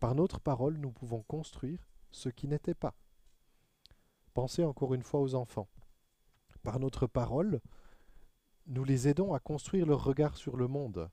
Par 0.00 0.14
notre 0.14 0.40
parole, 0.40 0.76
nous 0.78 0.92
pouvons 0.92 1.22
construire 1.22 1.86
ce 2.12 2.28
qui 2.28 2.48
n'était 2.48 2.74
pas. 2.74 2.94
Pensez 4.32 4.64
encore 4.64 4.94
une 4.94 5.02
fois 5.02 5.20
aux 5.20 5.34
enfants. 5.34 5.68
Par 6.62 6.78
notre 6.78 7.06
parole, 7.06 7.60
nous 8.66 8.84
les 8.84 9.08
aidons 9.08 9.34
à 9.34 9.40
construire 9.40 9.86
leur 9.86 10.04
regard 10.04 10.36
sur 10.36 10.56
le 10.56 10.68
monde, 10.68 11.10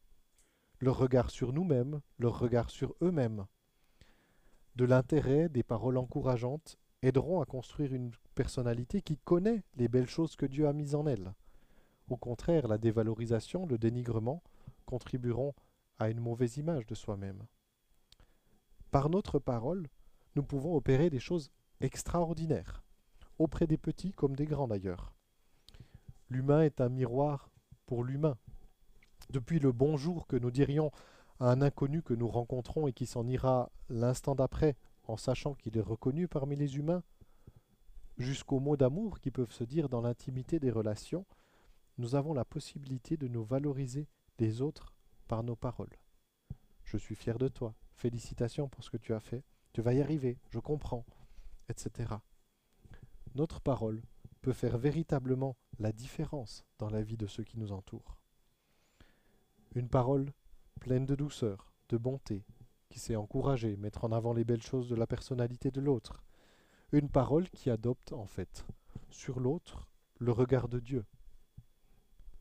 leur 0.79 0.97
regard 0.97 1.29
sur 1.29 1.51
nous-mêmes, 1.51 2.01
leur 2.19 2.37
regard 2.37 2.69
sur 2.69 2.95
eux-mêmes. 3.01 3.45
De 4.75 4.85
l'intérêt, 4.85 5.49
des 5.49 5.63
paroles 5.63 5.97
encourageantes 5.97 6.79
aideront 7.03 7.41
à 7.41 7.45
construire 7.45 7.93
une 7.93 8.11
personnalité 8.33 9.01
qui 9.01 9.17
connaît 9.17 9.63
les 9.75 9.87
belles 9.87 10.09
choses 10.09 10.35
que 10.35 10.47
Dieu 10.47 10.67
a 10.67 10.73
mises 10.73 10.95
en 10.95 11.05
elle. 11.05 11.33
Au 12.09 12.17
contraire, 12.17 12.67
la 12.67 12.77
dévalorisation, 12.77 13.65
le 13.65 13.77
dénigrement 13.77 14.41
contribueront 14.85 15.53
à 15.99 16.09
une 16.09 16.19
mauvaise 16.19 16.57
image 16.57 16.85
de 16.87 16.95
soi-même. 16.95 17.43
Par 18.89 19.09
notre 19.09 19.39
parole, 19.39 19.87
nous 20.35 20.43
pouvons 20.43 20.75
opérer 20.75 21.09
des 21.09 21.19
choses 21.19 21.51
extraordinaires, 21.79 22.83
auprès 23.37 23.67
des 23.67 23.77
petits 23.77 24.13
comme 24.13 24.35
des 24.35 24.45
grands 24.45 24.67
d'ailleurs. 24.67 25.13
L'humain 26.29 26.61
est 26.61 26.81
un 26.81 26.89
miroir 26.89 27.51
pour 27.85 28.03
l'humain. 28.03 28.37
Depuis 29.29 29.59
le 29.59 29.71
bonjour 29.71 30.25
que 30.25 30.35
nous 30.35 30.51
dirions 30.51 30.91
à 31.39 31.51
un 31.51 31.61
inconnu 31.61 32.01
que 32.01 32.13
nous 32.13 32.27
rencontrons 32.27 32.87
et 32.87 32.93
qui 32.93 33.05
s'en 33.05 33.27
ira 33.27 33.71
l'instant 33.89 34.35
d'après 34.35 34.75
en 35.05 35.17
sachant 35.17 35.53
qu'il 35.53 35.77
est 35.77 35.81
reconnu 35.81 36.27
parmi 36.27 36.55
les 36.55 36.77
humains, 36.77 37.03
jusqu'aux 38.17 38.59
mots 38.59 38.77
d'amour 38.77 39.19
qui 39.19 39.31
peuvent 39.31 39.51
se 39.51 39.63
dire 39.63 39.89
dans 39.89 40.01
l'intimité 40.01 40.59
des 40.59 40.71
relations, 40.71 41.25
nous 41.97 42.15
avons 42.15 42.33
la 42.33 42.45
possibilité 42.45 43.17
de 43.17 43.27
nous 43.27 43.43
valoriser 43.43 44.07
les 44.39 44.61
autres 44.61 44.93
par 45.27 45.43
nos 45.43 45.55
paroles. 45.55 45.97
Je 46.83 46.97
suis 46.97 47.15
fier 47.15 47.37
de 47.37 47.47
toi, 47.47 47.75
félicitations 47.95 48.69
pour 48.69 48.83
ce 48.83 48.89
que 48.89 48.97
tu 48.97 49.13
as 49.13 49.19
fait, 49.19 49.43
tu 49.73 49.81
vas 49.81 49.93
y 49.93 50.01
arriver, 50.01 50.37
je 50.49 50.59
comprends, 50.59 51.05
etc. 51.69 52.13
Notre 53.35 53.61
parole 53.61 54.01
peut 54.41 54.53
faire 54.53 54.77
véritablement 54.77 55.55
la 55.79 55.91
différence 55.91 56.65
dans 56.77 56.89
la 56.89 57.01
vie 57.01 57.17
de 57.17 57.27
ceux 57.27 57.43
qui 57.43 57.57
nous 57.57 57.71
entourent. 57.71 58.17
Une 59.75 59.89
parole 59.89 60.31
pleine 60.83 61.05
de 61.05 61.15
douceur, 61.15 61.71
de 61.87 61.95
bonté, 61.95 62.43
qui 62.89 62.99
sait 62.99 63.15
encourager, 63.15 63.77
mettre 63.77 64.03
en 64.03 64.11
avant 64.11 64.33
les 64.33 64.43
belles 64.43 64.61
choses 64.61 64.89
de 64.89 64.95
la 64.95 65.07
personnalité 65.07 65.71
de 65.71 65.79
l'autre. 65.79 66.21
Une 66.91 67.07
parole 67.07 67.49
qui 67.51 67.69
adopte, 67.69 68.11
en 68.11 68.25
fait, 68.25 68.65
sur 69.09 69.39
l'autre, 69.39 69.87
le 70.19 70.33
regard 70.33 70.67
de 70.67 70.81
Dieu. 70.81 71.05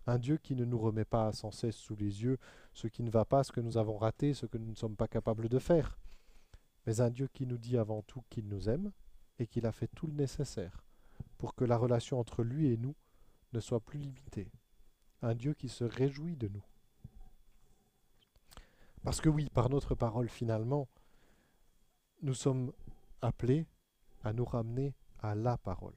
Un 0.08 0.18
Dieu 0.18 0.38
qui 0.38 0.56
ne 0.56 0.64
nous 0.64 0.80
remet 0.80 1.04
pas 1.04 1.30
sans 1.30 1.52
cesse 1.52 1.76
sous 1.76 1.94
les 1.94 2.24
yeux 2.24 2.36
ce 2.74 2.88
qui 2.88 3.04
ne 3.04 3.10
va 3.10 3.24
pas, 3.24 3.44
ce 3.44 3.52
que 3.52 3.60
nous 3.60 3.78
avons 3.78 3.96
raté, 3.96 4.34
ce 4.34 4.46
que 4.46 4.58
nous 4.58 4.70
ne 4.70 4.76
sommes 4.76 4.96
pas 4.96 5.06
capables 5.06 5.48
de 5.48 5.60
faire. 5.60 5.96
Mais 6.84 7.00
un 7.00 7.10
Dieu 7.10 7.28
qui 7.32 7.46
nous 7.46 7.58
dit 7.58 7.76
avant 7.76 8.02
tout 8.02 8.24
qu'il 8.28 8.48
nous 8.48 8.68
aime 8.68 8.90
et 9.38 9.46
qu'il 9.46 9.66
a 9.66 9.72
fait 9.72 9.90
tout 9.94 10.08
le 10.08 10.14
nécessaire 10.14 10.82
pour 11.38 11.54
que 11.54 11.64
la 11.64 11.76
relation 11.76 12.18
entre 12.18 12.42
lui 12.42 12.72
et 12.72 12.76
nous 12.76 12.96
ne 13.52 13.60
soit 13.60 13.78
plus 13.78 14.00
limitée. 14.00 14.50
Un 15.22 15.36
Dieu 15.36 15.54
qui 15.54 15.68
se 15.68 15.84
réjouit 15.84 16.34
de 16.34 16.48
nous. 16.48 16.64
Parce 19.02 19.20
que 19.20 19.28
oui, 19.28 19.48
par 19.52 19.68
notre 19.68 19.94
parole 19.94 20.28
finalement, 20.28 20.88
nous 22.22 22.34
sommes 22.34 22.72
appelés 23.20 23.66
à 24.22 24.32
nous 24.32 24.44
ramener 24.44 24.94
à 25.18 25.34
la 25.34 25.58
parole. 25.58 25.96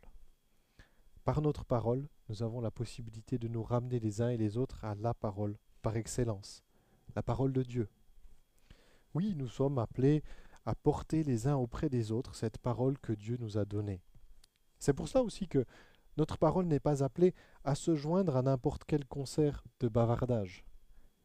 Par 1.23 1.41
notre 1.41 1.65
parole, 1.65 2.07
nous 2.29 2.41
avons 2.41 2.61
la 2.61 2.71
possibilité 2.71 3.37
de 3.37 3.47
nous 3.47 3.63
ramener 3.63 3.99
les 3.99 4.21
uns 4.21 4.29
et 4.29 4.37
les 4.37 4.57
autres 4.57 4.83
à 4.83 4.95
la 4.95 5.13
parole, 5.13 5.57
par 5.83 5.97
excellence, 5.97 6.63
la 7.15 7.21
parole 7.21 7.53
de 7.53 7.61
Dieu. 7.61 7.89
Oui, 9.13 9.35
nous 9.35 9.47
sommes 9.47 9.77
appelés 9.77 10.23
à 10.65 10.73
porter 10.73 11.23
les 11.23 11.47
uns 11.47 11.55
auprès 11.55 11.89
des 11.89 12.11
autres 12.11 12.35
cette 12.35 12.57
parole 12.57 12.97
que 12.97 13.13
Dieu 13.13 13.37
nous 13.39 13.59
a 13.59 13.65
donnée. 13.65 14.01
C'est 14.79 14.93
pour 14.93 15.07
cela 15.07 15.23
aussi 15.23 15.47
que 15.47 15.65
notre 16.17 16.39
parole 16.39 16.65
n'est 16.65 16.79
pas 16.79 17.03
appelée 17.03 17.35
à 17.63 17.75
se 17.75 17.95
joindre 17.95 18.35
à 18.35 18.41
n'importe 18.41 18.83
quel 18.85 19.05
concert 19.05 19.63
de 19.79 19.89
bavardage. 19.89 20.65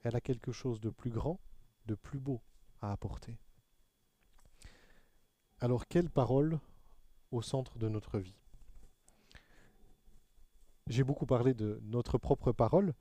Elle 0.02 0.16
a 0.16 0.20
quelque 0.20 0.52
chose 0.52 0.80
de 0.80 0.90
plus 0.90 1.10
grand, 1.10 1.40
plus 1.94 2.20
beau 2.20 2.40
à 2.80 2.92
apporter. 2.92 3.38
Alors 5.60 5.86
quelle 5.86 6.10
parole 6.10 6.58
au 7.30 7.42
centre 7.42 7.78
de 7.78 7.88
notre 7.88 8.18
vie? 8.18 8.36
J'ai 10.86 11.04
beaucoup 11.04 11.26
parlé 11.26 11.54
de 11.54 11.80
notre 11.84 12.18
propre 12.18 12.52
parole, 12.52 12.94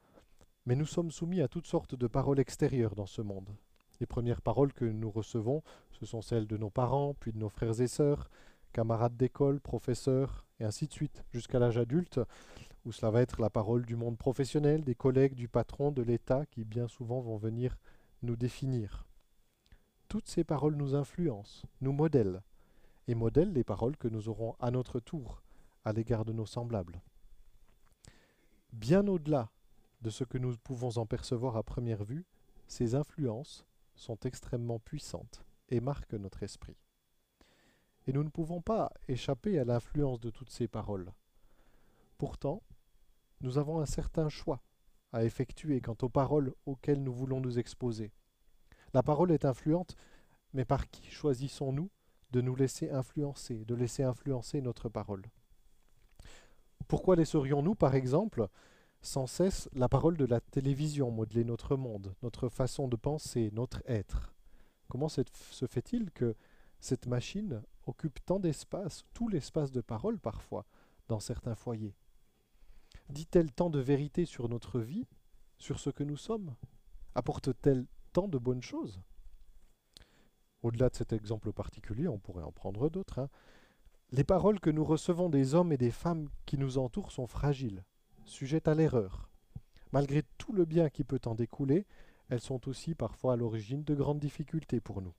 mais 0.65 0.75
nous 0.75 0.85
sommes 0.85 1.09
soumis 1.09 1.41
à 1.41 1.47
toutes 1.47 1.67
sortes 1.67 1.95
de 1.95 2.05
paroles 2.05 2.39
extérieures 2.39 2.95
dans 2.95 3.07
ce 3.07 3.21
monde. 3.21 3.49
Les 3.99 4.05
premières 4.05 4.41
paroles 4.41 4.73
que 4.73 4.85
nous 4.85 5.09
recevons, 5.09 5.63
ce 5.91 6.05
sont 6.05 6.21
celles 6.21 6.47
de 6.47 6.57
nos 6.57 6.69
parents, 6.69 7.15
puis 7.19 7.31
de 7.31 7.37
nos 7.37 7.49
frères 7.49 7.81
et 7.81 7.87
sœurs, 7.87 8.29
camarades 8.73 9.17
d'école, 9.17 9.59
professeurs, 9.59 10.45
et 10.59 10.65
ainsi 10.65 10.87
de 10.87 10.93
suite, 10.93 11.23
jusqu'à 11.31 11.59
l'âge 11.59 11.77
adulte, 11.77 12.19
où 12.85 12.91
cela 12.91 13.11
va 13.11 13.21
être 13.21 13.41
la 13.41 13.49
parole 13.49 13.85
du 13.85 13.95
monde 13.95 14.17
professionnel, 14.17 14.83
des 14.83 14.95
collègues, 14.95 15.33
du 15.33 15.47
patron, 15.47 15.91
de 15.91 16.01
l'État, 16.01 16.45
qui 16.45 16.65
bien 16.65 16.87
souvent 16.87 17.19
vont 17.21 17.37
venir 17.37 17.77
nous 18.21 18.35
définir. 18.35 19.07
Toutes 20.07 20.27
ces 20.27 20.43
paroles 20.43 20.75
nous 20.75 20.95
influencent, 20.95 21.67
nous 21.81 21.91
modèlent, 21.91 22.41
et 23.07 23.15
modèlent 23.15 23.53
les 23.53 23.63
paroles 23.63 23.97
que 23.97 24.07
nous 24.07 24.29
aurons 24.29 24.55
à 24.59 24.71
notre 24.71 24.99
tour 24.99 25.41
à 25.85 25.93
l'égard 25.93 26.25
de 26.25 26.33
nos 26.33 26.45
semblables. 26.45 27.01
Bien 28.71 29.07
au-delà 29.07 29.49
de 30.01 30.09
ce 30.09 30.23
que 30.23 30.37
nous 30.37 30.55
pouvons 30.57 30.97
en 30.97 31.05
percevoir 31.05 31.57
à 31.57 31.63
première 31.63 32.03
vue, 32.03 32.25
ces 32.67 32.95
influences 32.95 33.65
sont 33.95 34.19
extrêmement 34.25 34.79
puissantes 34.79 35.43
et 35.69 35.79
marquent 35.79 36.13
notre 36.13 36.43
esprit. 36.43 36.77
Et 38.05 38.13
nous 38.13 38.23
ne 38.23 38.29
pouvons 38.29 38.61
pas 38.61 38.91
échapper 39.07 39.59
à 39.59 39.65
l'influence 39.65 40.19
de 40.19 40.29
toutes 40.29 40.51
ces 40.51 40.67
paroles. 40.67 41.11
Pourtant, 42.17 42.63
nous 43.41 43.57
avons 43.57 43.79
un 43.79 43.85
certain 43.85 44.29
choix 44.29 44.61
à 45.11 45.23
effectuer 45.23 45.81
quant 45.81 45.97
aux 46.01 46.09
paroles 46.09 46.53
auxquelles 46.65 47.03
nous 47.03 47.13
voulons 47.13 47.41
nous 47.41 47.59
exposer. 47.59 48.11
La 48.93 49.03
parole 49.03 49.31
est 49.31 49.45
influente, 49.45 49.95
mais 50.53 50.65
par 50.65 50.89
qui 50.89 51.09
choisissons-nous 51.09 51.89
de 52.31 52.41
nous 52.41 52.55
laisser 52.55 52.89
influencer, 52.89 53.65
de 53.65 53.75
laisser 53.75 54.03
influencer 54.03 54.61
notre 54.61 54.89
parole? 54.89 55.23
Pourquoi 56.87 57.15
laisserions-nous, 57.15 57.75
par 57.75 57.95
exemple, 57.95 58.47
sans 59.01 59.27
cesse 59.27 59.69
la 59.73 59.87
parole 59.87 60.17
de 60.17 60.25
la 60.25 60.41
télévision 60.41 61.11
modeler 61.11 61.43
notre 61.43 61.75
monde, 61.75 62.15
notre 62.23 62.49
façon 62.49 62.87
de 62.87 62.95
penser, 62.95 63.51
notre 63.53 63.81
être? 63.85 64.33
Comment 64.87 65.09
se 65.09 65.23
fait-il 65.67 66.11
que 66.11 66.35
cette 66.79 67.05
machine 67.05 67.61
occupe 67.85 68.23
tant 68.25 68.39
d'espace, 68.39 69.03
tout 69.13 69.27
l'espace 69.27 69.71
de 69.71 69.81
parole 69.81 70.19
parfois, 70.19 70.65
dans 71.07 71.19
certains 71.19 71.55
foyers? 71.55 71.95
Dit-elle 73.09 73.51
tant 73.51 73.71
de 73.71 73.79
vérité 73.79 74.25
sur 74.25 74.49
notre 74.49 74.79
vie, 74.79 75.07
sur 75.57 75.79
ce 75.79 75.89
que 75.89 76.03
nous 76.03 76.17
sommes? 76.17 76.55
Apporte-t-elle 77.15 77.87
tant 78.13 78.27
de 78.27 78.37
bonnes 78.37 78.61
choses? 78.61 79.01
Au-delà 80.61 80.89
de 80.89 80.95
cet 80.95 81.11
exemple 81.11 81.51
particulier, 81.51 82.07
on 82.07 82.19
pourrait 82.19 82.43
en 82.43 82.51
prendre 82.51 82.87
d'autres. 82.87 83.19
Hein. 83.19 83.29
Les 84.11 84.23
paroles 84.23 84.59
que 84.59 84.69
nous 84.69 84.83
recevons 84.83 85.29
des 85.29 85.55
hommes 85.55 85.71
et 85.71 85.77
des 85.77 85.89
femmes 85.89 86.29
qui 86.45 86.59
nous 86.59 86.77
entourent 86.77 87.11
sont 87.11 87.25
fragiles, 87.25 87.83
sujettes 88.25 88.67
à 88.67 88.75
l'erreur. 88.75 89.29
Malgré 89.91 90.21
tout 90.37 90.53
le 90.53 90.65
bien 90.65 90.89
qui 90.89 91.03
peut 91.03 91.21
en 91.25 91.33
découler, 91.33 91.87
elles 92.29 92.41
sont 92.41 92.69
aussi 92.69 92.93
parfois 92.93 93.33
à 93.33 93.37
l'origine 93.37 93.83
de 93.83 93.95
grandes 93.95 94.19
difficultés 94.19 94.81
pour 94.81 95.01
nous. 95.01 95.15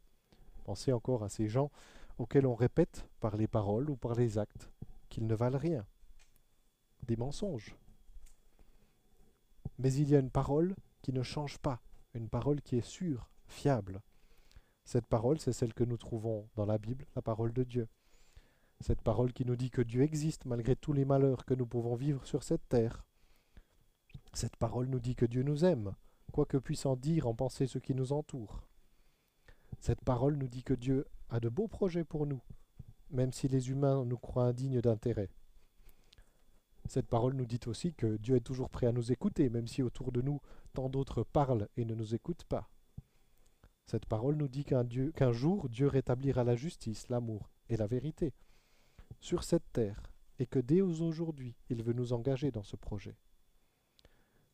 Pensez 0.62 0.92
encore 0.92 1.24
à 1.24 1.28
ces 1.28 1.48
gens 1.48 1.72
auxquels 2.18 2.46
on 2.46 2.54
répète 2.54 3.08
par 3.18 3.36
les 3.36 3.48
paroles 3.48 3.90
ou 3.90 3.96
par 3.96 4.14
les 4.14 4.38
actes 4.38 4.70
qu'ils 5.08 5.26
ne 5.26 5.34
valent 5.34 5.58
rien. 5.58 5.84
Des 7.04 7.16
mensonges. 7.16 7.76
Mais 9.78 9.92
il 9.92 10.08
y 10.08 10.16
a 10.16 10.18
une 10.18 10.30
parole 10.30 10.74
qui 11.02 11.12
ne 11.12 11.22
change 11.22 11.58
pas, 11.58 11.80
une 12.14 12.28
parole 12.28 12.60
qui 12.60 12.76
est 12.76 12.86
sûre, 12.86 13.30
fiable, 13.46 14.02
cette 14.90 15.06
parole, 15.06 15.38
c'est 15.38 15.52
celle 15.52 15.72
que 15.72 15.84
nous 15.84 15.96
trouvons 15.96 16.48
dans 16.56 16.66
la 16.66 16.76
Bible, 16.76 17.06
la 17.14 17.22
parole 17.22 17.52
de 17.52 17.62
Dieu. 17.62 17.86
Cette 18.80 19.02
parole 19.02 19.32
qui 19.32 19.44
nous 19.44 19.54
dit 19.54 19.70
que 19.70 19.82
Dieu 19.82 20.02
existe 20.02 20.46
malgré 20.46 20.74
tous 20.74 20.92
les 20.92 21.04
malheurs 21.04 21.44
que 21.44 21.54
nous 21.54 21.64
pouvons 21.64 21.94
vivre 21.94 22.26
sur 22.26 22.42
cette 22.42 22.68
terre. 22.68 23.04
Cette 24.32 24.56
parole 24.56 24.86
nous 24.86 24.98
dit 24.98 25.14
que 25.14 25.26
Dieu 25.26 25.44
nous 25.44 25.64
aime, 25.64 25.94
quoi 26.32 26.44
que 26.44 26.56
puisse 26.56 26.86
en 26.86 26.96
dire, 26.96 27.28
en 27.28 27.34
penser 27.36 27.68
ce 27.68 27.78
qui 27.78 27.94
nous 27.94 28.12
entoure. 28.12 28.64
Cette 29.78 30.02
parole 30.02 30.34
nous 30.34 30.48
dit 30.48 30.64
que 30.64 30.74
Dieu 30.74 31.06
a 31.28 31.38
de 31.38 31.48
beaux 31.48 31.68
projets 31.68 32.02
pour 32.02 32.26
nous, 32.26 32.42
même 33.10 33.32
si 33.32 33.46
les 33.46 33.70
humains 33.70 34.04
nous 34.04 34.18
croient 34.18 34.46
indignes 34.46 34.80
d'intérêt. 34.80 35.30
Cette 36.90 37.06
parole 37.06 37.34
nous 37.34 37.46
dit 37.46 37.60
aussi 37.66 37.94
que 37.94 38.16
Dieu 38.16 38.34
est 38.34 38.40
toujours 38.40 38.68
prêt 38.68 38.88
à 38.88 38.92
nous 38.92 39.12
écouter, 39.12 39.48
même 39.48 39.68
si 39.68 39.80
autour 39.80 40.10
de 40.10 40.22
nous 40.22 40.40
tant 40.72 40.88
d'autres 40.88 41.22
parlent 41.22 41.68
et 41.76 41.84
ne 41.84 41.94
nous 41.94 42.16
écoutent 42.16 42.42
pas. 42.42 42.68
Cette 43.86 44.06
parole 44.06 44.34
nous 44.34 44.48
dit 44.48 44.64
qu'un 44.64 45.30
jour 45.30 45.68
Dieu 45.68 45.86
rétablira 45.86 46.42
la 46.42 46.56
justice, 46.56 47.08
l'amour 47.08 47.48
et 47.68 47.76
la 47.76 47.86
vérité 47.86 48.34
sur 49.20 49.44
cette 49.44 49.72
terre, 49.72 50.02
et 50.40 50.46
que 50.46 50.58
dès 50.58 50.80
aujourd'hui 50.80 51.54
il 51.68 51.84
veut 51.84 51.92
nous 51.92 52.12
engager 52.12 52.50
dans 52.50 52.64
ce 52.64 52.74
projet. 52.74 53.16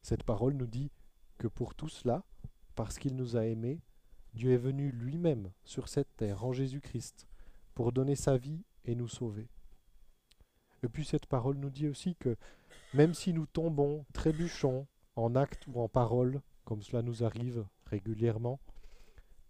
Cette 0.02 0.22
parole 0.22 0.52
nous 0.52 0.66
dit 0.66 0.92
que 1.38 1.48
pour 1.48 1.74
tout 1.74 1.88
cela, 1.88 2.22
parce 2.74 2.98
qu'il 2.98 3.16
nous 3.16 3.38
a 3.38 3.46
aimés, 3.46 3.80
Dieu 4.34 4.52
est 4.52 4.58
venu 4.58 4.90
lui-même 4.90 5.52
sur 5.64 5.88
cette 5.88 6.14
terre 6.18 6.44
en 6.44 6.52
Jésus-Christ 6.52 7.26
pour 7.72 7.92
donner 7.92 8.14
sa 8.14 8.36
vie 8.36 8.62
et 8.84 8.94
nous 8.94 9.08
sauver. 9.08 9.48
Et 10.82 10.88
puis 10.88 11.04
cette 11.04 11.26
parole 11.26 11.56
nous 11.56 11.70
dit 11.70 11.88
aussi 11.88 12.14
que 12.16 12.36
même 12.94 13.14
si 13.14 13.32
nous 13.32 13.46
tombons, 13.46 14.04
trébuchons, 14.12 14.86
en 15.16 15.34
acte 15.34 15.66
ou 15.66 15.80
en 15.80 15.88
parole, 15.88 16.42
comme 16.64 16.82
cela 16.82 17.02
nous 17.02 17.24
arrive 17.24 17.66
régulièrement, 17.86 18.60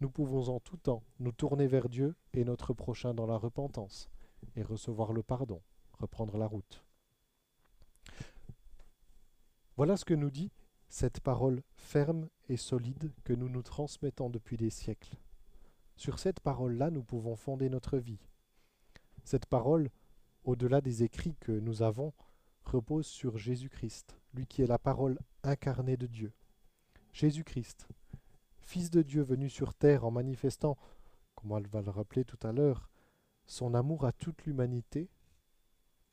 nous 0.01 0.11
pouvons 0.11 0.49
en 0.49 0.61
tout 0.61 0.77
temps 0.77 1.03
nous 1.19 1.33
tourner 1.33 1.67
vers 1.67 1.89
Dieu 1.89 2.15
et 2.33 2.45
notre 2.45 2.75
prochain 2.75 3.15
dans 3.15 3.27
la 3.27 3.37
repentance, 3.37 4.11
et 4.55 4.63
recevoir 4.63 5.13
le 5.13 5.23
pardon, 5.23 5.63
reprendre 5.99 6.37
la 6.37 6.47
route. 6.47 6.85
Voilà 9.77 9.97
ce 9.97 10.05
que 10.05 10.15
nous 10.15 10.31
dit 10.31 10.51
cette 10.89 11.21
parole 11.21 11.63
ferme 11.75 12.29
et 12.49 12.57
solide 12.57 13.13
que 13.25 13.33
nous 13.33 13.49
nous 13.49 13.63
transmettons 13.63 14.31
depuis 14.31 14.57
des 14.57 14.71
siècles. 14.71 15.17
Sur 15.97 16.19
cette 16.19 16.41
parole-là, 16.41 16.91
nous 16.91 17.03
pouvons 17.03 17.37
fonder 17.37 17.69
notre 17.69 17.99
vie. 17.99 18.21
Cette 19.25 19.47
parole, 19.47 19.91
au-delà 20.47 20.81
des 20.81 21.03
écrits 21.03 21.37
que 21.41 21.53
nous 21.53 21.83
avons, 21.83 22.15
repose 22.65 23.07
sur 23.07 23.37
Jésus-Christ, 23.37 24.17
lui 24.33 24.47
qui 24.47 24.63
est 24.63 24.67
la 24.67 24.79
parole 24.79 25.19
incarnée 25.43 25.97
de 25.97 26.07
Dieu. 26.07 26.33
Jésus-Christ, 27.13 27.89
Fils 28.61 28.91
de 28.91 29.03
Dieu 29.03 29.23
venu 29.23 29.49
sur 29.49 29.75
terre 29.75 30.05
en 30.05 30.11
manifestant, 30.11 30.79
comme 31.35 31.53
elle 31.57 31.67
va 31.67 31.83
le 31.83 31.91
rappeler 31.91 32.25
tout 32.25 32.39
à 32.47 32.53
l'heure, 32.53 32.89
son 33.45 33.75
amour 33.75 34.05
à 34.05 34.13
toute 34.13 34.45
l'humanité, 34.45 35.09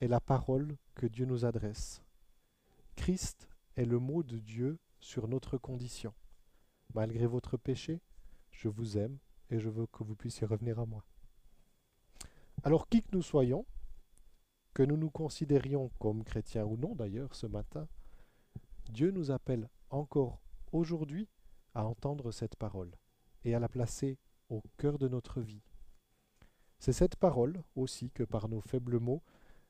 est 0.01 0.07
la 0.07 0.19
parole 0.19 0.77
que 0.95 1.05
Dieu 1.05 1.25
nous 1.25 1.45
adresse. 1.45 2.03
Christ 2.95 3.47
est 3.75 3.85
le 3.85 3.99
mot 3.99 4.23
de 4.23 4.37
Dieu 4.37 4.79
sur 4.99 5.27
notre 5.27 5.57
condition. 5.57 6.13
Malgré 6.93 7.25
votre 7.25 7.57
péché, 7.57 8.01
je 8.51 8.67
vous 8.67 8.97
aime 8.97 9.17
et 9.49 9.59
je 9.59 9.69
veux 9.69 9.87
que 9.87 10.03
vous 10.03 10.15
puissiez 10.15 10.45
revenir 10.45 10.79
à 10.79 10.85
moi. 10.85 11.03
Alors 12.63 12.87
qui 12.87 13.01
que 13.01 13.15
nous 13.15 13.23
soyons, 13.23 13.65
que 14.73 14.83
nous 14.83 14.97
nous 14.97 15.11
considérions 15.11 15.89
comme 15.99 16.23
chrétiens 16.23 16.65
ou 16.65 16.77
non 16.77 16.95
d'ailleurs 16.95 17.35
ce 17.35 17.47
matin, 17.47 17.87
Dieu 18.89 19.11
nous 19.11 19.31
appelle 19.31 19.69
encore 19.89 20.41
aujourd'hui 20.71 21.29
à 21.73 21.85
entendre 21.85 22.31
cette 22.31 22.55
parole 22.55 22.91
et 23.43 23.55
à 23.55 23.59
la 23.59 23.69
placer 23.69 24.17
au 24.49 24.61
cœur 24.77 24.97
de 24.97 25.07
notre 25.07 25.41
vie. 25.41 25.63
C'est 26.79 26.93
cette 26.93 27.15
parole 27.15 27.63
aussi 27.75 28.11
que 28.11 28.23
par 28.23 28.49
nos 28.49 28.61
faibles 28.61 28.99
mots, 28.99 29.23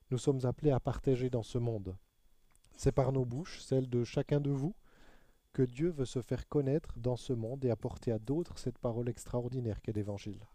nous 0.10 0.18
sommes 0.18 0.46
appelés 0.46 0.72
à 0.72 0.80
partager 0.80 1.30
dans 1.30 1.44
ce 1.44 1.58
monde. 1.58 1.96
C'est 2.76 2.92
par 2.92 3.12
nos 3.12 3.26
bouches, 3.26 3.62
celles 3.62 3.90
de 3.90 4.04
chacun 4.04 4.40
de 4.40 4.50
vous, 4.50 4.76
que 5.54 5.62
Dieu 5.62 5.90
veut 5.90 6.06
se 6.06 6.22
faire 6.22 6.48
connaître 6.48 6.98
dans 7.00 7.16
ce 7.16 7.34
monde 7.34 7.64
et 7.64 7.70
apporter 7.70 8.12
à 8.12 8.20
d'autres 8.20 8.58
cette 8.58 8.80
parole 8.80 9.10
extraordinaire 9.10 9.82
qu'est 9.82 9.94
l'Évangile. 9.94 10.48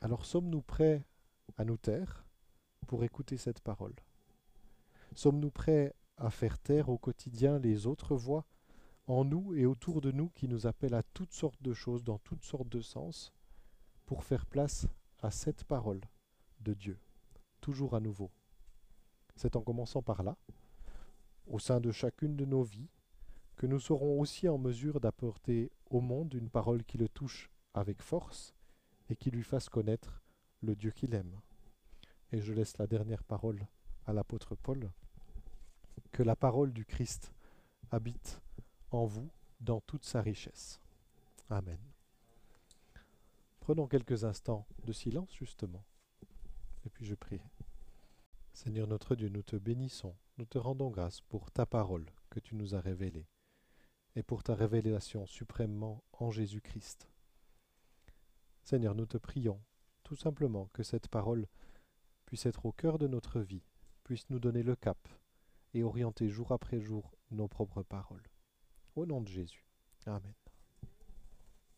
Alors 0.00 0.26
sommes-nous 0.26 0.60
prêts 0.60 1.02
à 1.56 1.64
nous 1.64 1.78
taire 1.78 2.26
pour 2.84 3.04
écouter 3.04 3.36
cette 3.36 3.60
parole 3.60 3.94
Sommes-nous 5.14 5.50
prêts 5.50 5.94
à 6.16 6.30
faire 6.30 6.58
taire 6.58 6.88
au 6.88 6.98
quotidien 6.98 7.58
les 7.58 7.86
autres 7.86 8.16
voix 8.16 8.46
en 9.06 9.24
nous 9.24 9.54
et 9.54 9.66
autour 9.66 10.00
de 10.00 10.10
nous 10.10 10.30
qui 10.30 10.48
nous 10.48 10.66
appellent 10.66 10.94
à 10.94 11.02
toutes 11.02 11.32
sortes 11.32 11.62
de 11.62 11.74
choses 11.74 12.04
dans 12.04 12.18
toutes 12.18 12.44
sortes 12.44 12.68
de 12.68 12.80
sens 12.80 13.32
pour 14.06 14.24
faire 14.24 14.46
place 14.46 14.86
à 15.20 15.30
cette 15.30 15.64
parole 15.64 16.00
de 16.60 16.74
Dieu, 16.74 16.98
toujours 17.60 17.94
à 17.94 18.00
nouveau? 18.00 18.30
C'est 19.36 19.56
en 19.56 19.62
commençant 19.62 20.02
par 20.02 20.22
là, 20.22 20.36
au 21.46 21.58
sein 21.58 21.80
de 21.80 21.90
chacune 21.90 22.36
de 22.36 22.44
nos 22.44 22.62
vies, 22.62 22.88
que 23.56 23.66
nous 23.66 23.80
serons 23.80 24.20
aussi 24.20 24.48
en 24.48 24.58
mesure 24.58 25.00
d'apporter 25.00 25.70
au 25.90 26.00
monde 26.00 26.34
une 26.34 26.50
parole 26.50 26.84
qui 26.84 26.98
le 26.98 27.08
touche 27.08 27.50
avec 27.72 28.02
force 28.02 28.54
et 29.08 29.16
qui 29.16 29.30
lui 29.30 29.42
fasse 29.42 29.68
connaître 29.68 30.22
le 30.60 30.74
Dieu 30.74 30.90
qu'il 30.90 31.14
aime. 31.14 31.40
Et 32.34 32.40
je 32.40 32.52
laisse 32.52 32.78
la 32.78 32.88
dernière 32.88 33.22
parole 33.22 33.64
à 34.06 34.12
l'apôtre 34.12 34.56
Paul. 34.56 34.90
Que 36.10 36.24
la 36.24 36.34
parole 36.34 36.72
du 36.72 36.84
Christ 36.84 37.32
habite 37.92 38.42
en 38.90 39.04
vous 39.04 39.30
dans 39.60 39.80
toute 39.80 40.04
sa 40.04 40.20
richesse. 40.20 40.80
Amen. 41.48 41.78
Prenons 43.60 43.86
quelques 43.86 44.24
instants 44.24 44.66
de 44.84 44.92
silence 44.92 45.32
justement, 45.32 45.84
et 46.84 46.90
puis 46.90 47.06
je 47.06 47.14
prie. 47.14 47.40
Seigneur 48.52 48.88
notre 48.88 49.14
Dieu, 49.14 49.28
nous 49.28 49.44
te 49.44 49.54
bénissons, 49.54 50.16
nous 50.36 50.44
te 50.44 50.58
rendons 50.58 50.90
grâce 50.90 51.20
pour 51.20 51.52
ta 51.52 51.66
parole 51.66 52.10
que 52.30 52.40
tu 52.40 52.56
nous 52.56 52.74
as 52.74 52.80
révélée, 52.80 53.28
et 54.16 54.24
pour 54.24 54.42
ta 54.42 54.56
révélation 54.56 55.24
suprêmement 55.26 56.02
en 56.10 56.32
Jésus-Christ. 56.32 57.08
Seigneur, 58.64 58.96
nous 58.96 59.06
te 59.06 59.18
prions 59.18 59.62
tout 60.02 60.16
simplement 60.16 60.68
que 60.72 60.82
cette 60.82 61.06
parole 61.06 61.46
puisse 62.34 62.46
être 62.46 62.66
au 62.66 62.72
cœur 62.72 62.98
de 62.98 63.06
notre 63.06 63.38
vie, 63.38 63.62
puisse 64.02 64.28
nous 64.28 64.40
donner 64.40 64.64
le 64.64 64.74
cap 64.74 64.98
et 65.72 65.84
orienter 65.84 66.28
jour 66.28 66.50
après 66.50 66.80
jour 66.80 67.14
nos 67.30 67.46
propres 67.46 67.84
paroles. 67.84 68.28
Au 68.96 69.06
nom 69.06 69.20
de 69.20 69.28
Jésus. 69.28 69.64
Amen. 70.04 70.34